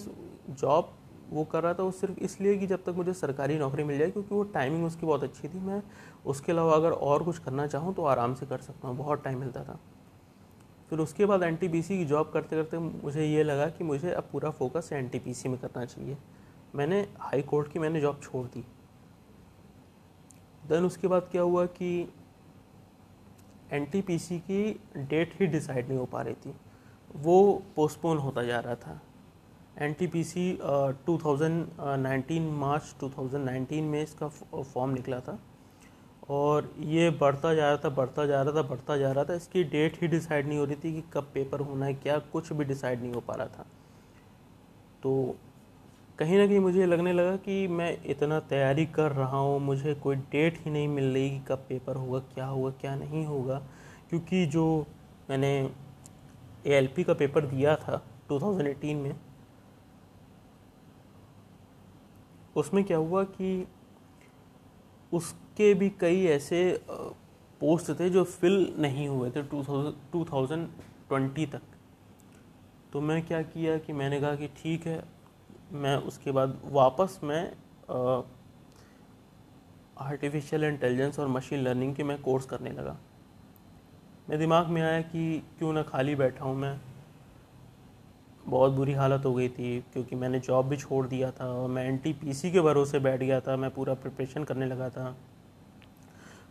जॉब 0.51 0.93
वो 1.31 1.45
कर 1.45 1.63
रहा 1.63 1.75
था, 1.75 1.83
वो 1.83 1.91
सिर्फ़ 1.91 2.19
इसलिए 2.21 2.57
कि 2.59 2.67
जब 2.67 2.85
तक 2.85 2.95
मुझे 2.97 3.13
सरकारी 3.15 3.59
नौकरी 3.59 3.85
मिल 3.85 3.99
जाए, 3.99 4.11
क्योंकि 4.11 4.35
वो 4.35 4.43
टाइमिंग 4.45 4.85
उसकी 4.87 5.07
बहुत 5.07 5.25
अच्छी 5.25 5.49
थी। 5.49 5.59
मैं 5.61 5.83
उसके 6.27 6.53
अलावा 6.53 6.75
अगर 6.75 6.93
और 6.93 7.23
कुछ 7.23 7.39
करना 7.39 7.67
चाहूँ 7.67 7.95
तो 7.95 8.05
आराम 8.07 8.35
से 8.35 8.47
कर 8.47 8.59
सकता 8.61 8.89
हूँ, 8.89 8.97
बहुत 8.97 9.25
टाइम 9.25 9.39
मिलता 9.41 9.65
था। 9.65 9.79
फिर 10.91 10.99
उसके 10.99 11.27
बाद 11.27 11.43
एन 11.43 11.57
की 11.63 12.05
जॉब 12.05 12.31
करते 12.35 12.57
करते 12.57 12.79
मुझे 12.79 13.25
ये 13.27 13.43
लगा 13.43 13.67
कि 13.69 13.85
मुझे 13.85 14.11
अब 14.11 14.29
पूरा 14.33 14.51
फोकस 14.51 14.89
एनटीपीसी 14.93 15.49
में 15.49 15.59
करना 15.59 15.85
चाहिए। 15.85 16.17
मैंने 16.75 17.01
हाई 17.21 17.43
कोर्ट 17.43 17.73
की 17.73 17.79
मैंने 17.79 18.01
जॉब 18.01 18.21
छोड़ 18.23 18.47
दी। 18.47 18.65
देन 20.69 20.85
उसके 20.85 21.09
बाद 21.09 21.29
क्या 21.31 21.43
हुआ 21.43 21.65
कि 21.67 21.91
एनटीपीसी 23.73 24.39
की 24.41 24.81
डेट 24.99 25.33
ही 25.41 25.47
डिसाइड 25.47 25.89
नहीं 25.89 25.99
हो 25.99 26.05
पा 26.05 26.23
रही 26.23 26.35
थी। 26.35 26.55
वो 27.17 27.63
पोस्टपोन 27.77 28.19
होता 28.19 28.43
जा 28.43 28.59
रहा 28.61 28.75
था। 28.77 29.01
N 29.79 29.93
T 29.93 30.07
P 30.07 30.25
C 30.25 30.59
two 30.63 31.19
March 32.41 32.95
2019 33.01 33.81
में 33.83 34.03
इसका 34.03 34.29
फॉर्म 34.29 34.91
निकला 34.91 35.21
था। 35.21 35.39
और 36.31 36.75
ये 36.79 37.11
बढ़ता 37.11 37.55
जा 37.55 37.69
रहा 37.69 37.77
था, 37.77 37.89
बढ़ता 37.89 38.27
जा 38.27 38.43
रहा 38.43 38.55
था, 38.55 38.63
बढ़ता 38.63 38.97
जा 38.97 39.13
रहा 39.13 39.25
था। 39.25 39.35
इसकी 39.35 39.65
डेट 39.65 40.03
ही 40.03 40.09
डिसाइड 40.09 40.47
नहीं 40.49 40.59
हो 40.59 40.65
रही 40.65 40.77
थी 40.77 40.93
कि 40.93 41.05
कब 41.13 41.31
पेपर 41.35 41.61
होना 41.61 41.87
है 41.87 41.95
क्या, 41.95 42.19
कुछ 42.19 42.53
भी 42.53 42.65
डिसाइड 42.65 43.03
नहीं 43.03 43.13
हो 43.13 43.21
पा 43.21 43.35
रहा 43.35 43.47
था। 43.47 43.67
तो 45.03 45.37
कहीं 46.19 46.39
ना 46.39 46.47
कहीं 46.47 46.59
मुझे 46.59 46.87
लगने 46.87 47.13
लगा 47.13 47.37
कि 47.37 47.69
मैं 47.69 48.03
इतना 48.07 48.41
तैयारी 48.41 48.87
कर 48.87 49.13
रहा 49.13 49.39
हूँ, 49.39 49.61
मुझे 49.61 49.95
कोई 49.95 50.17
डेट 50.17 50.59
ही 50.59 50.71
नहीं 50.71 50.89
मिल 50.89 51.05
रही 51.05 51.31
कि 51.31 51.41
कब 51.49 51.59
पेपर 51.69 51.97
होगा, 51.97 52.19
क्या 52.19 52.47
होगा, 52.47 52.71
क्या 52.71 52.95
नहीं 52.95 53.27
होगा। 53.27 53.59
क्योंकि 54.11 54.47
जो 54.47 54.87
मैंने 55.31 55.71
एएलपी 56.67 57.05
का 57.05 57.15
पेपर 57.15 57.47
दिया 57.47 57.77
था 57.77 58.03
2018 58.29 58.97
में, 58.97 59.17
उसमें 62.57 62.85
क्या 62.85 62.97
हुआ 62.97 63.25
कि 63.25 63.67
उसके 65.59 65.73
भी 65.75 65.89
कई 66.01 66.25
ऐसे 66.29 66.59
पोस्ट 67.61 67.91
थे 68.01 68.09
जो 68.11 68.23
फिल 68.25 68.75
नहीं 68.79 69.07
हुए 69.09 69.31
थे 69.31 69.43
टू 69.43 70.25
थाउज़ेंड 70.25 70.67
ट्वेंटी 71.09 71.47
तक। 71.47 71.63
तो 72.93 73.01
मैं 73.01 73.21
क्या 73.27 73.41
किया 73.45 73.77
कि 73.79 73.93
मैंने 73.93 74.21
कहा 74.21 74.35
कि 74.35 74.47
ठीक 74.57 74.87
है, 74.87 75.03
मैं 75.73 75.97
उसके 76.07 76.31
बाद 76.31 76.59
वापस 76.73 77.19
मैं 77.25 77.43
आर्टिफिशियल 80.01 80.65
इंटेलिजेंस 80.65 81.19
और 81.19 81.29
मशीन 81.29 81.61
लर्निंग 81.61 81.95
के 81.95 82.05
मैं 82.05 82.21
कोर्स 82.23 82.47
करने 82.47 82.71
लगा। 82.71 82.97
मेरे 84.29 84.39
दिमाग 84.39 84.67
में 84.69 84.83
आया 84.83 85.01
कि 85.03 85.43
क्यों 85.59 85.73
ना 85.73 85.83
खाली 85.85 86.15
बैठा 86.17 86.45
हूँ 86.45 86.57
मैं। 86.57 86.79
बहुत 88.47 88.73
बुरी 88.73 88.93
हालत 88.95 89.25
हो 89.25 89.35
गई 89.35 89.49
थी, 89.49 89.79
क्योंकि 89.93 90.17
मैंने 90.17 90.39
जॉब 90.41 90.69
भी 90.69 90.77
छोड़ 90.77 91.07
दिया 91.07 91.31
था 91.31 91.51
और 91.53 91.69
मैं 91.69 91.85
एनटीपीसी 91.89 92.51
के 92.51 92.61
भरोसे 92.61 92.99
बैठ 93.01 93.21
गया 93.21 93.41
था, 93.41 93.57
मैं 93.57 93.71
पूरा 93.71 93.95
प्रिपरेशन 93.97 94.45
करने 94.45 94.67
लगा 94.67 94.89
था। 94.91 95.17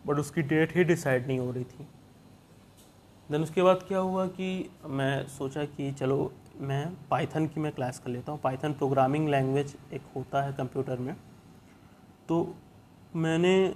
बट 0.08 0.18
उसकी 0.18 0.42
डेट 0.44 0.76
ही 0.76 0.84
डिसाइड 0.84 1.26
नहीं 1.26 1.38
हो 1.38 1.50
रही 1.50 1.64
थी। 1.64 1.86
देन 3.28 3.42
उसके 3.42 3.62
बाद 3.62 3.82
क्या 3.88 3.98
हुआ 4.00 4.26
कि 4.28 4.68
मैं 4.86 5.26
सोचा 5.28 5.64
कि 5.66 5.90
चलो, 5.92 6.32
मैं 6.60 6.86
पाइथन 7.10 7.46
की 7.46 7.60
मैं 7.60 7.72
क्लास 7.72 7.98
कर 7.98 8.10
लेता 8.10 8.32
हूँ। 8.32 8.40
पाइथन 8.40 8.72
प्रोग्रामिंग 8.74 9.28
लैंग्वेज 9.28 9.76
एक 9.92 10.02
होता 10.16 10.42
है 10.42 10.52
कंप्यूटर 10.52 10.98
में। 10.98 11.14
तो 12.28 12.54
मैंने 13.16 13.74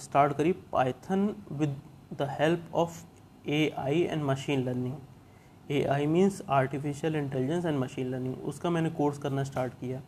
स्टार्ट 0.00 0.32
करी 0.32 0.52
Python 0.72 1.34
with 1.52 1.76
the 2.12 2.28
help 2.30 2.74
of 2.74 3.02
A 3.48 3.68
I 3.78 4.02
and 4.02 4.22
machine 4.24 4.64
learning 4.64 5.70
A 5.70 5.82
I 5.86 6.06
means 6.06 6.42
artificial 6.50 7.16
intelligence 7.16 7.64
and 7.64 7.78
machine 7.78 8.10
learning 8.10 8.44
उसका 8.44 8.70
मैंने 8.70 8.90
कोर्स 8.90 9.18
करना 9.18 9.44
स्टार्ट 9.44 9.72
किया। 9.72 10.00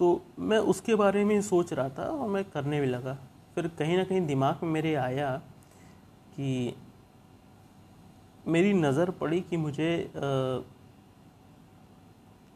तो 0.00 0.20
मैं 0.38 0.58
उसके 0.70 0.94
बारे 0.94 1.24
में 1.24 1.40
सोच 1.42 1.72
रहा 1.72 1.88
था 1.88 2.04
और 2.04 2.28
मैं 2.28 2.44
करने 2.44 2.80
भी 2.80 2.86
लगा। 2.86 3.18
फिर 3.56 3.66
कहीं 3.68 3.96
ना 3.96 4.02
कहीं 4.04 4.20
दिमाग 4.26 4.62
में 4.62 4.70
मेरे 4.70 4.94
आया 4.94 5.30
कि 6.32 6.74
मेरी 8.46 8.72
नज़र 8.74 9.10
पड़ी 9.10 9.40
कि 9.40 9.56
मुझे 9.56 9.88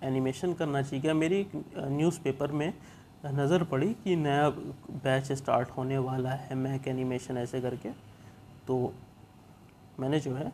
एनिमेशन 0.03 0.53
करना 0.55 0.83
चाहिए। 0.83 1.01
क्या 1.01 1.15
मेरी 1.15 1.47
न्यूज़पेपर 1.55 2.53
में 2.53 2.73
नज़र 3.27 3.65
पड़ी 3.65 3.93
कि 3.95 4.17
नया 4.17 4.49
बैच 5.05 5.33
स्टार्ट 5.33 5.71
होने 5.71 5.99
वाला 5.99 6.31
है 6.33 6.55
मैक 6.57 6.89
एनिमेशन 6.89 7.39
ऐसे 7.39 7.61
करके। 7.61 7.91
तो 8.67 8.79
मैंने 10.01 10.21
जो 10.21 10.35
है, 10.35 10.53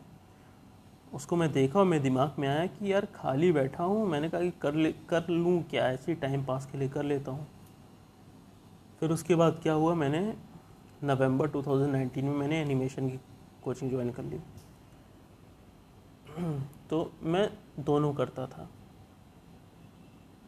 उसको 1.13 1.35
मैं 1.35 1.51
देखा 1.51 1.79
और 1.79 1.85
मेरे 1.85 2.03
दिमाग 2.03 2.39
में 2.39 2.47
आया 2.47 2.65
कि 2.67 2.91
यार 2.93 3.07
खाली 3.15 3.51
बैठा 3.51 3.83
हूँ। 3.83 4.07
मैंने 4.07 4.29
कहा 4.29 4.41
कि 4.41 4.51
कर 4.61 4.73
ले, 4.73 4.91
कर 5.09 5.29
लूँ 5.29 5.61
क्या? 5.63 5.89
ऐसे 5.89 6.15
टाइम 6.15 6.45
पास 6.45 6.69
के 6.71 6.77
लिए 6.77 6.89
कर 6.89 7.03
लेता 7.03 7.31
हूँ। 7.31 7.47
फिर 8.99 9.11
उसके 9.11 9.35
बाद 9.35 9.59
क्या 9.63 9.73
हुआ? 9.73 9.93
मैंने 9.93 10.37
नवंबर 11.03 11.49
2019 11.49 12.23
में 12.23 12.31
मैंने 12.31 12.61
एनिमेशन 12.61 13.09
की 13.09 13.19
कोचिंग 13.63 13.91
ज्वाइन 13.91 14.11
कर 14.11 14.23
ली। 14.23 14.39
तो 16.89 17.13
मैं 17.21 17.57
दोनों 17.79 18.13
करता 18.13 18.47
था। 18.47 18.69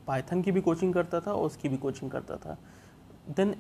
पाइथन 0.08 0.42
की 0.42 0.52
भी 0.52 0.62
कोचिंग 0.62 0.94
करता 0.94 1.20
था 1.20 1.34
और 1.34 1.46
उसकी 1.46 1.70
भी 1.70 1.78
कोचिंग 1.78 2.12
करता 2.12 2.38
था। 2.38 2.58
देन 3.30 3.56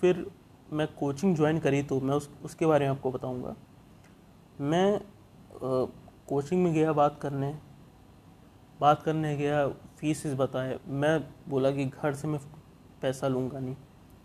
फिर 0.00 0.30
मैं 0.72 0.94
कोचिंग 0.94 1.36
ज्वाइन 1.36 1.58
करी 1.58 1.82
तो 1.82 2.00
मैं 2.00 2.14
उस 2.14 2.30
उसके 2.44 2.66
बारे 2.66 2.84
में 2.84 2.92
आपको 2.96 3.10
बताऊँगा। 3.10 3.56
मैं 4.60 4.96
आ, 4.96 5.00
कोचिंग 6.28 6.64
में 6.64 6.74
गया 6.74 6.92
बात 6.92 7.18
करने। 7.22 7.58
बात 8.80 9.02
करने 9.02 9.36
गया 9.36 9.68
फीसिस 9.68 10.34
बताए। 10.34 10.80
मैं 10.86 11.30
बोला 11.48 11.70
कि 11.70 11.84
घर 11.84 12.14
से 12.14 12.28
मैं 12.28 12.40
पैसा 13.02 13.28
लूँगा 13.28 13.58
नहीं। 13.58 13.76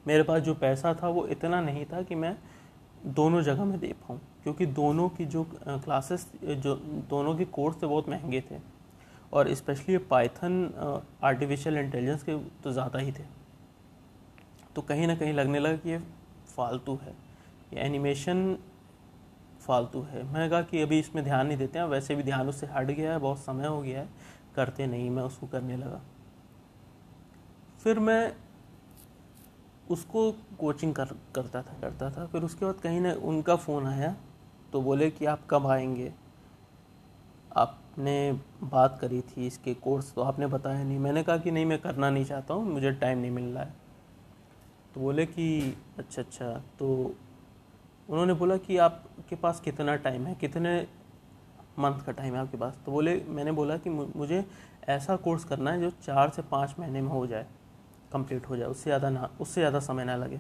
मेरे 0.06 0.24
पास 0.24 0.42
जो 0.42 0.54
पैसा 0.56 0.94
था 0.94 1.08
वो 1.10 1.26
इतना 1.28 1.62
नहीं 1.62 1.86
था 1.86 2.02
कि 2.02 2.16
मैं 2.16 2.36
दोनों 3.08 3.42
जगह 3.42 3.66
में 3.66 3.80
दे 3.80 3.94
पाऊँ, 4.00 4.20
क्योंकि 4.44 4.66
दोनों 4.68 5.08
की 5.10 5.26
जो 5.26 5.44
क्लासेस 5.66 6.28
जो, 6.44 6.76
दोनों 7.10 7.36
के 7.36 7.46
कोर्स 7.48 7.82
थे 7.82 7.88
बहुत 7.88 8.10
महँगे 8.10 8.42
थे। 8.42 8.60
और 9.34 9.54
स्पेशली 9.56 9.98
पाइथन 10.10 11.04
आर्टिफिशियल 11.24 11.78
इंटेलिजेंस 11.78 12.24
के 12.24 12.38
तो 12.64 12.72
ज़्यादा 12.72 13.00
ही 13.00 13.12
थे। 13.12 13.24
तो 14.76 14.82
कहीं 14.82 15.08
ना 15.08 15.16
कहीं 15.16 15.34
लगने 15.34 15.60
लगा 15.60 15.76
कि 15.76 15.90
ये 15.90 15.98
फालतू 16.48 16.96
है। 17.04 17.14
ये 17.74 17.80
एनिमेशन 17.80 18.58
फालतू 19.62 20.02
है। 20.02 20.24
मैंने 20.24 20.50
कहा 20.50 20.62
कि 20.62 20.82
अभी 20.82 21.00
इसमें 21.00 21.24
ध्यान 21.24 21.48
नहीं 21.48 21.58
देते 21.58 21.80
हैं। 21.80 21.86
वैसे 21.86 22.16
भी 22.16 22.24
ध्यान 22.24 22.50
उससे 22.50 22.68
हट 22.68 22.88
गया 22.88 23.12
है, 23.14 23.20
बहुत 23.20 23.40
समय 23.40 23.68
हो 23.68 23.82
गया 23.82 24.00
है। 24.00 24.08
करते 24.56 24.88
नहीं, 24.88 25.10
मैं 25.10 25.24
उसको 25.24 25.48
करने 25.48 25.78
लगा। 25.78 26.02
फिर 27.80 28.00
मैं 28.00 28.34
उसको 29.92 30.32
कोचिंग 30.60 30.94
कर, 30.96 31.06
करता 31.36 31.62
था 31.62 31.78
करता 31.82 32.10
था। 32.12 32.26
फिर 32.26 32.44
उसके 32.44 32.66
बाद 32.66 32.80
कहीं 32.80 33.02
ना 33.02 33.14
उनका 33.24 33.56
फ़ोन 33.56 33.88
आया 33.88 34.16
तो 34.74 34.82
बोले 34.82 35.10
कि 35.12 35.26
आप 35.26 35.42
कब 35.50 35.68
आएँगे? 35.68 36.12
आपने 37.58 38.32
बात 38.64 38.98
करी 39.02 39.22
थी 39.22 39.48
इसके 39.48 39.74
कोर्स 39.74 40.14
तो 40.14 40.22
आपने 40.22 40.48
बताया 40.48 40.84
नहीं। 40.84 41.00
मैंने 41.00 41.24
कहा 41.24 41.38
कि 41.38 41.52
नहीं, 41.52 41.66
मैं 41.66 41.80
करना 41.80 42.10
नहीं 42.10 42.26
चाहता 42.26 42.54
हूँ, 42.54 42.66
मुझे 42.66 42.92
टाइम 42.92 43.18
नहीं 43.18 43.32
मिल 43.32 43.54
रहा 43.54 43.64
है। 43.64 43.74
तो 44.94 45.02
बोले 45.02 45.26
कि 45.26 45.78
अच्छा 45.98 46.22
अच्छा। 46.22 46.54
तो 46.80 47.16
उन्होंने 48.10 48.34
बोला 48.34 48.58
कि 48.58 48.78
आपके 48.78 49.36
पास 49.36 49.60
कितना 49.60 49.96
टाइम 49.96 50.26
है? 50.26 50.36
कितने 50.36 50.88
मंथ 51.80 52.04
का 52.06 52.12
टाइम 52.12 52.34
है 52.34 52.40
आपके 52.40 52.58
पास? 52.58 52.80
तो 52.86 52.92
बोले, 52.92 53.16
मैंने 53.28 53.52
बोला 53.52 53.78
कि 53.78 53.90
मुझे 53.90 54.46
ऐसा 54.90 55.16
कोर्स 55.16 55.44
करना 55.44 55.72
है 55.72 55.82
जो 55.82 55.90
चार 55.90 56.30
से 56.30 56.42
पाँच 56.42 56.76
महीने 56.80 57.02
में 57.02 57.10
हो 57.10 57.28
जाए। 57.28 57.48
कंप्लीट 58.14 58.50
हो 58.50 58.58
जाए, 58.58 58.68
उससे 58.68 58.84
ज़्यादा 58.84 59.10
ना, 59.10 59.30
उससे 59.42 59.62
ज़्यादा 59.62 59.80
समय 59.80 60.06
ना 60.06 60.16
लगे। 60.16 60.38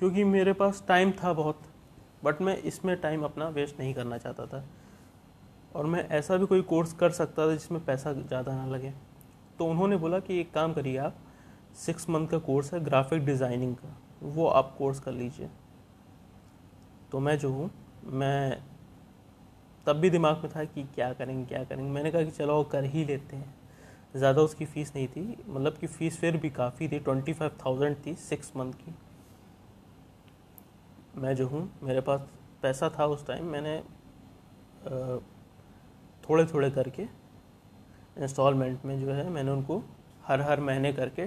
क्योंकि 0.00 0.24
मेरे 0.24 0.52
पास 0.52 0.84
टाइम 0.88 1.12
था 1.12 1.32
बहुत 1.32 1.62
बट 2.24 2.40
मैं 2.42 2.56
इसमें 2.58 2.96
टाइम 3.00 3.22
अपना 3.24 3.48
वेस्ट 3.48 3.78
नहीं 3.80 3.94
करना 3.94 4.18
चाहता 4.18 4.46
था। 4.46 4.64
और 5.74 5.86
मैं 5.86 6.08
ऐसा 6.08 6.36
भी 6.36 6.46
कोई 6.46 6.62
कोर्स 6.62 6.92
कर 6.92 7.10
सकता 7.10 7.46
था 7.48 7.52
जिसमें 7.52 7.84
पैसा 7.84 8.12
ज़्यादा 8.12 8.54
ना 8.54 8.66
लगे। 8.66 8.92
तो 9.58 9.66
उन्होंने 9.66 9.96
बोला 9.96 10.18
कि 10.18 10.40
एक 10.40 10.52
काम 10.52 10.72
करिए 10.72 10.96
आप 10.98 11.16
सिक्स 11.76 12.08
मंथ 12.10 12.28
का 12.28 12.38
कोर्स 12.38 12.72
है 12.74 12.80
ग्राफिक 12.84 13.24
डिज़ाइनिंग 13.24 13.74
का, 13.76 13.96
वो 14.22 14.46
आप 14.46 14.74
कोर्स 14.78 15.00
कर 15.00 15.12
लीजिए। 15.12 15.48
तो 17.12 17.20
मैं 17.20 17.38
जो 17.38 17.50
हूँ, 17.52 17.70
मैं 18.04 18.62
तब 19.86 19.96
भी 19.96 20.10
दिमाग 20.10 20.36
में 20.36 20.50
था 20.56 20.64
कि 20.64 20.82
क्या 20.94 21.12
करेंगे 21.12 21.44
क्या 21.44 21.62
करेंगे। 21.64 21.90
मैंने 21.90 22.10
कहा 22.10 22.22
कि 22.22 22.30
चलो 22.30 22.62
कर 22.64 22.84
ही 22.84 23.04
लेते 23.04 23.36
हैं। 23.36 23.54
ज़्यादा 24.14 24.42
उसकी 24.42 24.64
फ़ीस 24.66 24.92
नहीं 24.94 25.08
थी। 25.08 25.36
मतलब 25.48 25.76
कि 25.78 25.86
फ़ीस 25.88 26.18
फिर 26.20 26.36
भी 26.36 26.50
काफ़ी 26.52 26.88
थी। 26.88 26.98
ट्वेंटी 26.98 27.32
फाइव 27.32 27.50
थाउज़ेंड 27.64 27.96
थी 28.06 28.14
सिक्स 28.18 28.52
मंथ 28.56 28.72
की। 28.74 28.94
मैं 31.16 31.34
जो 31.36 31.46
हूँ, 31.48 31.68
मेरे 31.82 32.00
पास 32.00 32.20
पैसा 32.62 32.88
था 32.98 33.06
उस 33.06 33.26
टाइम 33.26 33.44
मैंने 33.46 33.80
थोड़े 36.24 36.44
थोड़े 36.46 36.70
करके 36.70 37.02
इंस्टॉलमेंट 38.22 38.84
में 38.84 38.98
जो 39.00 39.12
है, 39.12 39.28
मैंने 39.30 39.50
उनको 39.50 39.82
हर 40.26 40.40
हर 40.40 40.60
महीने 40.60 40.92
करके 40.92 41.26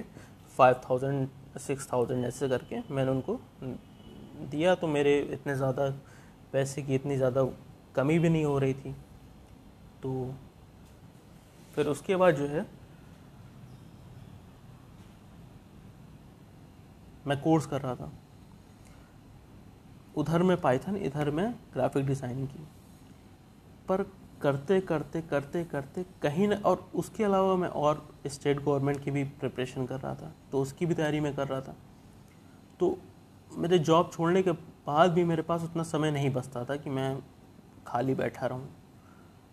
फाइव 0.58 0.80
थाउज़ेंड 0.88 1.28
सिक्स 1.58 1.92
थाउज़ेंड 1.92 2.24
ऐसे 2.24 2.48
करके 2.48 2.80
मैंने 2.90 3.10
उनको 3.10 3.38
दिया। 4.50 4.74
तो 4.74 4.86
मेरे 4.88 5.18
इतने 5.32 5.54
ज़्यादा 5.56 5.88
पैसे 6.52 6.82
की 6.82 6.94
इतनी 6.94 7.16
ज़्यादा 7.16 7.44
कमी 7.94 8.18
भी 8.18 8.28
नहीं 8.28 8.44
हो 8.44 8.58
रही 8.58 8.74
थी। 8.74 8.92
तो 10.02 10.34
फिर 11.74 11.86
उसके 11.88 12.16
बाद 12.16 12.34
जो 12.36 12.46
है, 12.46 12.66
मैं 17.26 17.40
कोर्स 17.40 17.66
कर 17.66 17.80
रहा 17.80 17.94
था। 17.94 18.12
उधर 20.16 20.42
में 20.42 20.56
पाइथन 20.60 20.96
इधर 20.98 21.30
में 21.30 21.52
ग्राफिक 21.74 22.06
डिज़ाइनिंग 22.06 22.48
की। 22.48 22.66
पर 23.88 24.02
करते 24.42 24.80
करते 24.80 25.20
करते 25.22 25.62
करते 25.64 26.04
कहीं 26.22 26.48
ना, 26.48 26.56
और 26.56 26.90
उसके 26.94 27.24
अलावा 27.24 27.54
मैं 27.56 27.68
और 27.68 28.02
स्टेट 28.26 28.60
गवर्नमेंट 28.60 29.02
की 29.04 29.10
भी 29.10 29.24
प्रिपरेशन 29.24 29.86
कर 29.86 30.00
रहा 30.00 30.14
था 30.14 30.32
तो 30.52 30.60
उसकी 30.62 30.86
भी 30.86 30.94
तैयारी 30.94 31.20
मैं 31.20 31.34
कर 31.34 31.48
रहा 31.48 31.60
था। 31.60 31.74
तो 32.80 32.96
मेरे 33.50 33.78
जॉब 33.80 34.10
छोड़ने 34.12 34.42
के 34.42 34.52
बाद 34.86 35.10
भी 35.10 35.24
मेरे 35.24 35.42
पास 35.42 35.62
उतना 35.62 35.82
समय 35.84 36.10
नहीं 36.10 36.30
बचता 36.32 36.64
था 36.64 36.76
कि 36.76 36.90
मैं 36.90 37.18
खाली 37.86 38.14
बैठा 38.14 38.46
रहूँ। 38.46 38.68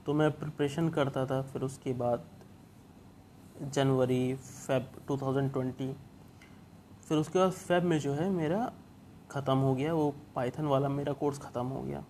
तो 0.06 0.14
मैं 0.14 0.30
प्रिपरेशन 0.32 0.90
करता 0.90 1.26
था, 1.26 1.42
फिर 1.44 1.62
उसके 1.64 1.94
बाद 1.96 2.26
जनवरी, 3.66 4.34
फेब 4.36 4.88
2020 5.08 5.94
फिर 7.02 7.18
उसके 7.18 7.40
बाद 7.40 7.52
फेब 7.52 7.84
में 7.84 8.00
जो 8.00 8.14
है 8.14 8.30
मेरा 8.32 8.72
ख़त्म 9.32 9.58
हो 9.58 9.74
गया, 9.76 9.94
वो 9.94 10.14
पाइथन 10.36 10.66
वाला 10.66 10.90
मेरा 10.90 11.14
कोर्स 11.14 11.40
ख़त्म 11.40 11.66
हो 11.68 11.82
गया। 11.82 12.04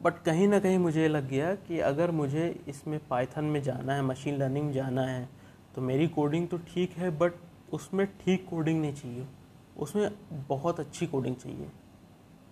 बट 0.00 0.18
कहीं 0.18 0.48
ना 0.48 0.58
कहीं 0.58 0.78
मुझे 0.78 1.06
लग 1.08 1.28
गया 1.28 1.54
कि 1.56 1.78
अगर 1.82 2.10
मुझे 2.10 2.48
इसमें 2.68 2.98
पाइथन 3.08 3.44
में 3.44 3.62
जाना 3.62 3.94
है 3.94 4.02
मशीन 4.02 4.36
लर्निंग 4.36 4.66
में 4.66 4.72
जाना 4.72 5.02
है 5.02 5.28
तो 5.74 5.82
मेरी 5.82 6.08
कोडिंग 6.08 6.48
तो 6.48 6.58
ठीक 6.66 6.96
है 6.98 7.10
बट 7.18 7.32
उसमें 7.72 8.06
ठीक 8.18 8.46
कोडिंग 8.50 8.80
नहीं 8.80 8.94
चाहिए। 8.94 9.26
उसमें 9.76 10.10
बहुत 10.48 10.80
अच्छी 10.80 11.06
कोडिंग 11.06 11.36
चाहिए, 11.36 11.70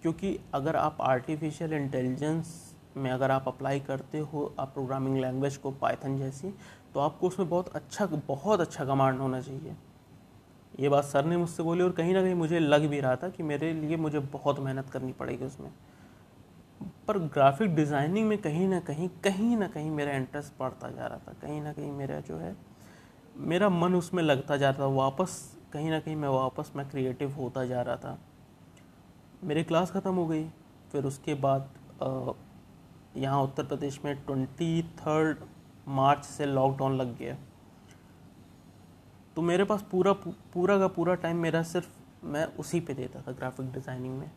क्योंकि 0.03 0.38
अगर 0.55 0.77
आप 0.77 1.01
आर्टिफिशियल 1.03 1.72
इंटेलिजेंस 1.72 2.71
में 2.96 3.11
अगर 3.11 3.31
आप 3.31 3.48
अप्लाई 3.48 3.81
करते 3.81 4.18
हो 4.18 4.44
आप 4.59 4.72
प्रोग्रामिंग 4.74 5.16
लैंग्वेज 5.18 5.57
को 5.57 5.70
पाइथन 5.72 6.16
जैसी 6.18 6.52
तो 6.94 7.00
आपको 7.00 7.28
उसमें 7.28 7.48
बहुत 7.48 7.68
अच्छा 7.68 8.07
बहुत 8.07 8.61
अच्छा 8.61 8.85
कमांड 8.85 9.20
होना 9.20 9.40
चाहिए। 9.40 9.76
ये 10.81 10.88
बात 10.88 11.05
सर 11.05 11.24
ने 11.24 11.37
मुझसे 11.37 11.62
बोली 11.62 11.83
और 11.83 11.92
कहीं 11.92 12.14
ना 12.14 12.22
कहीं 12.22 12.35
मुझे 12.35 12.59
लग 12.59 12.87
भी 12.87 13.00
रहा 13.00 13.16
था 13.16 13.28
कि 13.28 13.42
मेरे 13.42 13.72
लिए 13.72 13.96
मुझे 13.96 14.18
बहुत 14.18 14.61
मेहनत 14.61 14.90
करनी 14.90 15.12
पड़ेगी 15.12 15.44
उसमें। 15.44 15.70
पर 17.09 17.18
ग्राफिक 17.18 17.74
डिज़ाइनिंग 17.74 18.28
में 18.28 18.37
कहीं 18.38 18.68
ना 18.68 18.81
कहीं 18.81 19.09
कहीं 19.24 19.57
ना 19.57 19.68
कहीं 19.68 19.90
मेरा 19.90 20.12
इंटरेस्ट 20.12 20.52
बढ़ता 20.61 20.90
जा 20.90 21.07
रहा 21.07 21.18
था। 21.18 21.33
कहीं 21.42 21.61
ना 21.62 21.72
कहीं 21.72 21.90
मेरा 21.92 22.20
जो 22.20 22.37
है, 22.37 22.55
मेरा 23.37 23.68
मन 23.68 23.94
उसमें 23.94 24.22
लगता 24.22 24.57
जा 24.57 24.70
रहा 24.70 24.81
था। 24.81 24.87
वापस, 24.87 25.57
कहीं 25.72 25.90
ना 25.90 26.00
कहीं 26.00 26.16
मैं 26.16 26.28
वापस 26.28 26.72
मैं 26.76 26.88
क्रिएटिव 26.90 27.33
होता 27.33 27.64
जा 27.64 27.83
रहा 27.83 27.96
था। 27.96 28.18
मेरी 29.44 29.62
क्लास 29.64 29.90
ख़त्म 29.90 30.14
हो 30.14 30.26
गई, 30.26 30.44
फिर 30.92 31.05
उसके 31.05 31.35
बाद 31.37 31.68
यहाँ 33.16 33.42
उत्तर 33.42 33.64
प्रदेश 33.64 34.01
में 34.05 34.14
ट्वेंटी 34.16 34.83
थर्ड 34.98 35.38
मार्च 35.90 36.25
से 36.25 36.46
लॉकडाउन 36.46 36.96
लग 36.96 37.16
गया। 37.18 37.37
तो 39.37 39.42
मेरे 39.42 39.64
पास 39.64 39.85
पूरा 39.90 40.12
पूरा 40.53 40.79
का 40.79 40.88
पूरा 40.88 41.14
टाइम 41.16 41.37
मेरा 41.38 41.62
सिर्फ़ 41.64 41.88
मैं 42.25 42.44
उसी 42.57 42.81
पे 42.81 42.94
देता 42.94 43.20
था 43.22 43.33
ग्राफिक 43.33 43.72
डिज़ाइनिंग 43.72 44.18
में। 44.18 44.31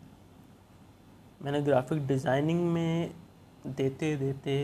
मैंने 1.41 1.61
ग्राफिक 1.61 2.05
डिज़ाइनिंग 2.07 2.65
में 2.73 3.13
देते 3.67 4.15
देते 4.17 4.55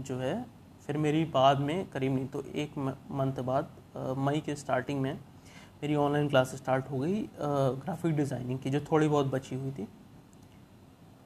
जो 0.00 0.18
है 0.18 0.44
फिर 0.86 0.96
मेरी 0.96 1.24
बाद 1.26 1.60
में 1.60 1.88
करीब 1.90 2.14
नहीं 2.14 2.26
तो 2.26 2.42
एक 2.54 2.78
मंथ 2.78 3.40
बाद 3.42 3.70
मई 4.18 4.40
के 4.40 4.54
स्टार्टिंग 4.56 5.00
में 5.00 5.12
मेरी 5.82 5.94
ऑनलाइन 5.96 6.28
क्लास 6.28 6.54
स्टार्ट 6.56 6.90
हो 6.90 6.98
गई 6.98 7.22
ग्राफिक 7.40 8.16
डिज़ाइनिंग 8.16 8.58
की 8.58 8.70
जो 8.70 8.80
थोड़ी 8.82 9.08
बहुत 9.08 9.26
बची 9.26 9.56
हुई 9.56 9.70
थी। 9.70 9.86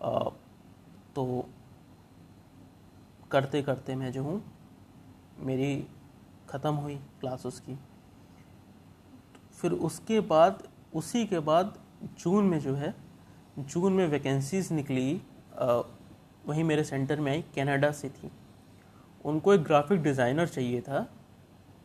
आ, 0.02 0.18
तो 1.16 1.48
करते 3.32 3.62
करते 3.62 3.94
मैं 3.94 4.12
जो 4.12 4.22
हूँ, 4.22 4.42
मेरी 5.38 5.86
ख़त्म 6.48 6.74
हुई 6.74 6.96
क्लास 7.20 7.46
उसकी। 7.46 7.78
फिर 9.52 9.72
उसके 9.72 10.20
बाद, 10.22 10.62
उसी 10.94 11.24
के 11.26 11.38
बाद 11.40 11.78
जून 12.18 12.44
में 12.44 12.58
जो 12.60 12.74
है, 12.74 12.94
जून 13.58 13.92
में 13.92 14.06
वैकेंसीज 14.08 14.72
निकली 14.72 15.20
वहीं 16.44 16.64
मेरे 16.64 16.84
सेंटर 16.84 17.20
में 17.20 17.30
आई 17.32 17.42
कनाडा 17.56 17.90
से 17.92 18.08
थी। 18.10 18.30
उनको 19.24 19.54
एक 19.54 19.62
ग्राफिक 19.62 20.02
डिज़ाइनर 20.02 20.46
चाहिए 20.48 20.80
था 20.80 21.06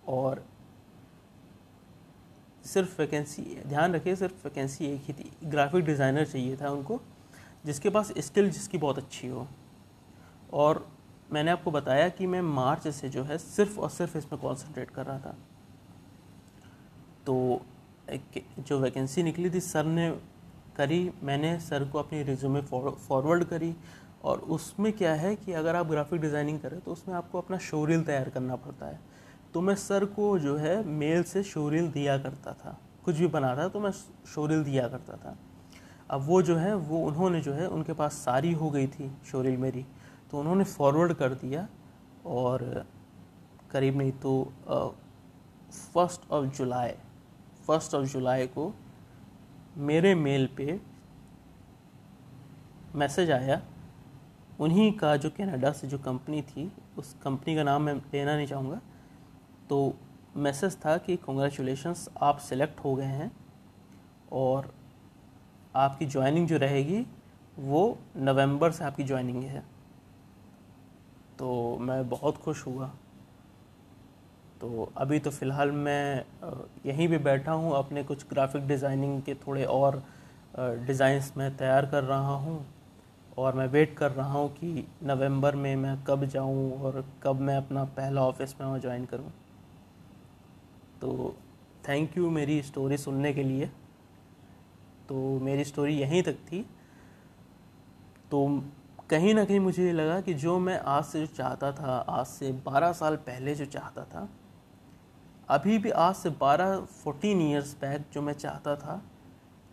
और 0.07 0.43
सिर्फ़ 2.65 2.99
वैकेंसी 3.01 3.41
ध्यान 3.67 3.93
रखिए, 3.95 4.15
सिर्फ़ 4.15 4.43
वैकेंसी 4.43 4.85
एक 4.85 5.01
ही 5.01 5.13
थी। 5.13 5.31
ग्राफिक 5.45 5.85
डिज़ाइनर 5.85 6.25
चाहिए 6.25 6.55
था 6.57 6.69
उनको, 6.69 6.99
जिसके 7.65 7.89
पास 7.89 8.11
स्किल 8.19 8.49
जिसकी 8.49 8.77
बहुत 8.77 8.97
अच्छी 8.97 9.27
हो। 9.27 9.47
और 10.53 10.85
मैंने 11.29 11.51
आपको 11.51 11.71
बताया 11.71 12.07
कि 12.09 12.27
मैं 12.27 12.41
मार्च 12.41 12.87
से 12.89 13.09
जो 13.09 13.23
है 13.23 13.37
सिर्फ़ 13.37 13.79
और 13.79 13.89
सिर्फ़ 13.89 14.17
इसमें 14.17 14.39
कॉन्सेंट्रेट 14.41 14.89
कर 14.89 15.05
रहा 15.05 15.19
था। 15.19 15.35
तो 17.25 17.61
जो 18.59 18.79
वैकेंसी 18.79 19.23
निकली 19.23 19.49
थी 19.49 19.59
सर 19.59 19.85
ने 19.85 20.09
करी, 20.77 21.11
मैंने 21.23 21.59
सर 21.59 21.83
को 21.83 21.99
अपनी 21.99 22.21
रिज्यूमे 22.23 22.61
फॉरवर्ड 22.61 23.43
करी 23.43 23.73
और 24.23 24.39
उसमें 24.39 24.91
क्या 24.93 25.13
है 25.15 25.35
कि 25.35 25.53
अगर 25.53 25.75
आप 25.75 25.87
ग्राफिक 25.87 26.21
डिज़ाइनिंग 26.21 26.59
करें 26.59 26.79
तो 26.79 26.91
उसमें 26.91 27.15
आपको 27.15 27.37
अपना 27.37 27.57
शोरील 27.59 28.03
तैयार 28.03 28.29
करना 28.29 28.55
पड़ता 28.55 28.85
है। 28.85 28.99
तो 29.53 29.61
मैं 29.61 29.75
सर 29.77 30.05
को 30.05 30.37
जो 30.39 30.55
है 30.57 30.83
मेल 30.85 31.23
से 31.23 31.43
शोरील 31.43 31.87
दिया 31.91 32.17
करता 32.17 32.53
था। 32.55 32.77
कुछ 33.05 33.15
भी 33.15 33.27
बना 33.27 33.55
था 33.57 33.67
तो 33.67 33.79
मैं 33.79 33.91
शोरील 33.91 34.63
दिया 34.63 34.87
करता 34.87 35.17
था। 35.17 35.37
अब 36.09 36.21
वो 36.21 36.41
जो 36.41 36.55
है, 36.55 36.73
वो 36.75 37.05
उन्होंने 37.07 37.41
जो 37.41 37.53
है 37.53 37.67
उनके 37.67 37.93
पास 37.93 38.13
सारी 38.15 38.51
हो 38.53 38.69
गई 38.69 38.87
थी 38.87 39.11
शोरील 39.25 39.57
मेरी। 39.57 39.85
तो 40.31 40.39
उन्होंने 40.39 40.63
फॉरवर्ड 40.63 41.13
कर 41.13 41.33
दिया 41.33 41.67
और 42.25 42.85
करीब 43.71 43.97
नहीं 43.97 44.11
तो 44.11 44.31
first 45.71 46.31
of 46.31 46.45
July 46.57 46.91
first 47.67 47.95
of 47.95 48.05
July 48.05 48.47
को 48.47 48.73
मेरे 49.77 50.13
मेल 50.15 50.47
पे 50.57 50.79
मैसेज 52.95 53.31
आया। 53.31 53.61
उन्हीं 54.59 54.91
का 54.93 55.15
जो 55.17 55.29
कनाडा 55.29 55.71
से 55.71 55.87
जो 55.87 55.97
कंपनी 55.97 56.41
थी, 56.41 56.71
उस 56.97 57.13
कंपनी 57.23 57.55
का 57.55 57.63
नाम 57.63 57.81
मैं 57.81 57.93
लेना 57.93 58.35
नहीं 58.35 58.47
चाहूँगा। 58.47 58.79
तो 59.69 59.93
मैसेज 60.37 60.77
था 60.85 60.97
कि 60.97 61.15
कॉन्ग्रेचुलेशंस 61.17 62.09
आप 62.21 62.37
सिलेक्ट 62.39 62.79
हो 62.79 62.95
गए 62.95 63.05
हैं 63.05 63.31
और 64.31 64.73
आपकी 65.75 66.05
ज्वाइनिंग 66.05 66.47
जो 66.47 66.57
रहेगी 66.57 67.05
वो 67.57 67.97
नवंबर 68.17 68.71
से 68.71 68.83
आपकी 68.83 69.03
ज्वाइनिंग 69.03 69.43
है। 69.43 69.63
तो 71.39 71.77
मैं 71.81 72.07
बहुत 72.09 72.37
खुश 72.37 72.65
हुआ। 72.67 72.87
तो 74.61 74.91
अभी 74.97 75.19
तो 75.19 75.31
फ़िलहाल 75.31 75.71
मैं 75.71 76.23
यहीं 76.85 77.07
पे 77.09 77.17
बैठा 77.19 77.51
हूँ, 77.51 77.73
अपने 77.75 78.03
कुछ 78.03 78.25
ग्राफिक 78.29 78.67
डिज़ाइनिंग 78.67 79.21
के 79.21 79.33
थोड़े 79.37 79.63
और 79.65 80.01
डिज़ाइंस 80.57 81.31
मैं 81.37 81.55
तैयार 81.57 81.85
कर 81.85 82.03
रहा 82.03 82.35
हूँ 82.35 82.65
और 83.37 83.55
मैं 83.55 83.67
वेट 83.67 83.95
कर 83.97 84.11
रहा 84.11 84.31
हूँ 84.31 84.49
कि 84.49 84.87
नवंबर 85.03 85.55
में 85.55 85.75
मैं 85.75 85.97
कब 86.03 86.25
जाऊँ 86.25 86.71
और 86.81 87.03
कब 87.23 87.39
मैं 87.39 87.57
अपना 87.57 87.83
पहला 87.97 88.21
ऑफ़िस 88.21 88.55
में 88.59 88.67
वहाँ 88.67 88.79
ज्वाइन 88.79 89.05
करूँ। 89.05 89.31
तो 91.01 91.35
थैंक 91.87 92.17
यू 92.17 92.29
मेरी 92.29 92.61
स्टोरी 92.61 92.97
सुनने 92.97 93.33
के 93.33 93.43
लिए। 93.43 93.69
तो 95.09 95.39
मेरी 95.39 95.63
स्टोरी 95.63 95.93
यहीं 95.93 96.23
तक 96.23 96.37
थी। 96.47 96.65
तो 98.31 98.47
कहीं 99.09 99.33
ना 99.33 99.45
कहीं 99.45 99.59
मुझे 99.59 99.85
ये 99.85 99.91
लगा 99.91 100.21
कि 100.21 100.33
जो 100.33 100.59
मैं 100.59 100.79
आज 100.79 101.05
से 101.05 101.19
जो 101.19 101.25
चाहता 101.25 101.71
था, 101.71 101.97
आज 102.09 102.25
से 102.25 102.51
12 102.51 102.91
साल 102.91 103.15
पहले 103.15 103.55
जो 103.55 103.65
चाहता 103.65 104.03
था, 104.03 104.29
अभी 105.49 105.77
भी 105.77 105.89
आज 105.89 106.15
से 106.15 106.29
12 106.29 106.87
14 107.05 107.41
इयर्स 107.41 107.73
बैक 107.81 108.05
जो 108.13 108.21
मैं 108.21 108.33
चाहता 108.33 108.75
था, 108.75 109.01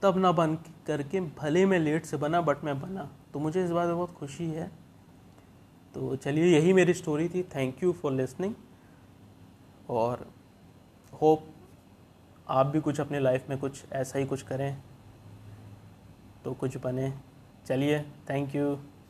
तब 0.02 0.18
ना 0.18 0.32
बन 0.32 0.54
करके 0.86 1.20
भले 1.20 1.66
मैं 1.66 1.78
लेट 1.78 2.04
से 2.04 2.16
बना 2.16 2.40
बट 2.40 2.64
मैं 2.64 2.80
बना। 2.80 3.10
तो 3.32 3.38
मुझे 3.38 3.64
इस 3.64 3.70
बात 3.70 3.86
में 3.86 3.96
बहुत 3.96 4.12
खुशी 4.12 4.46
है। 4.46 4.70
तो 5.94 6.16
चलिए, 6.16 6.44
यही 6.44 6.72
मेरी 6.72 6.94
स्टोरी 6.94 7.28
थी। 7.28 7.42
थैंक 7.42 7.82
यू 7.82 7.92
फॉर 7.92 8.12
लिसनिंग 8.12 8.54
और 9.90 10.30
होप 11.22 11.46
आप 12.48 12.66
भी 12.66 12.80
कुछ 12.80 13.00
अपने 13.00 13.20
लाइफ 13.20 13.48
में 13.48 13.58
कुछ 13.58 13.84
ऐसा 13.92 14.18
ही 14.18 14.26
कुछ 14.26 14.42
करें 14.42 14.82
तो 16.44 16.52
कुछ 16.52 16.76
बने। 16.76 17.14
चलिए 17.66 18.02
थैंक 18.30 18.54
यू 18.54 18.78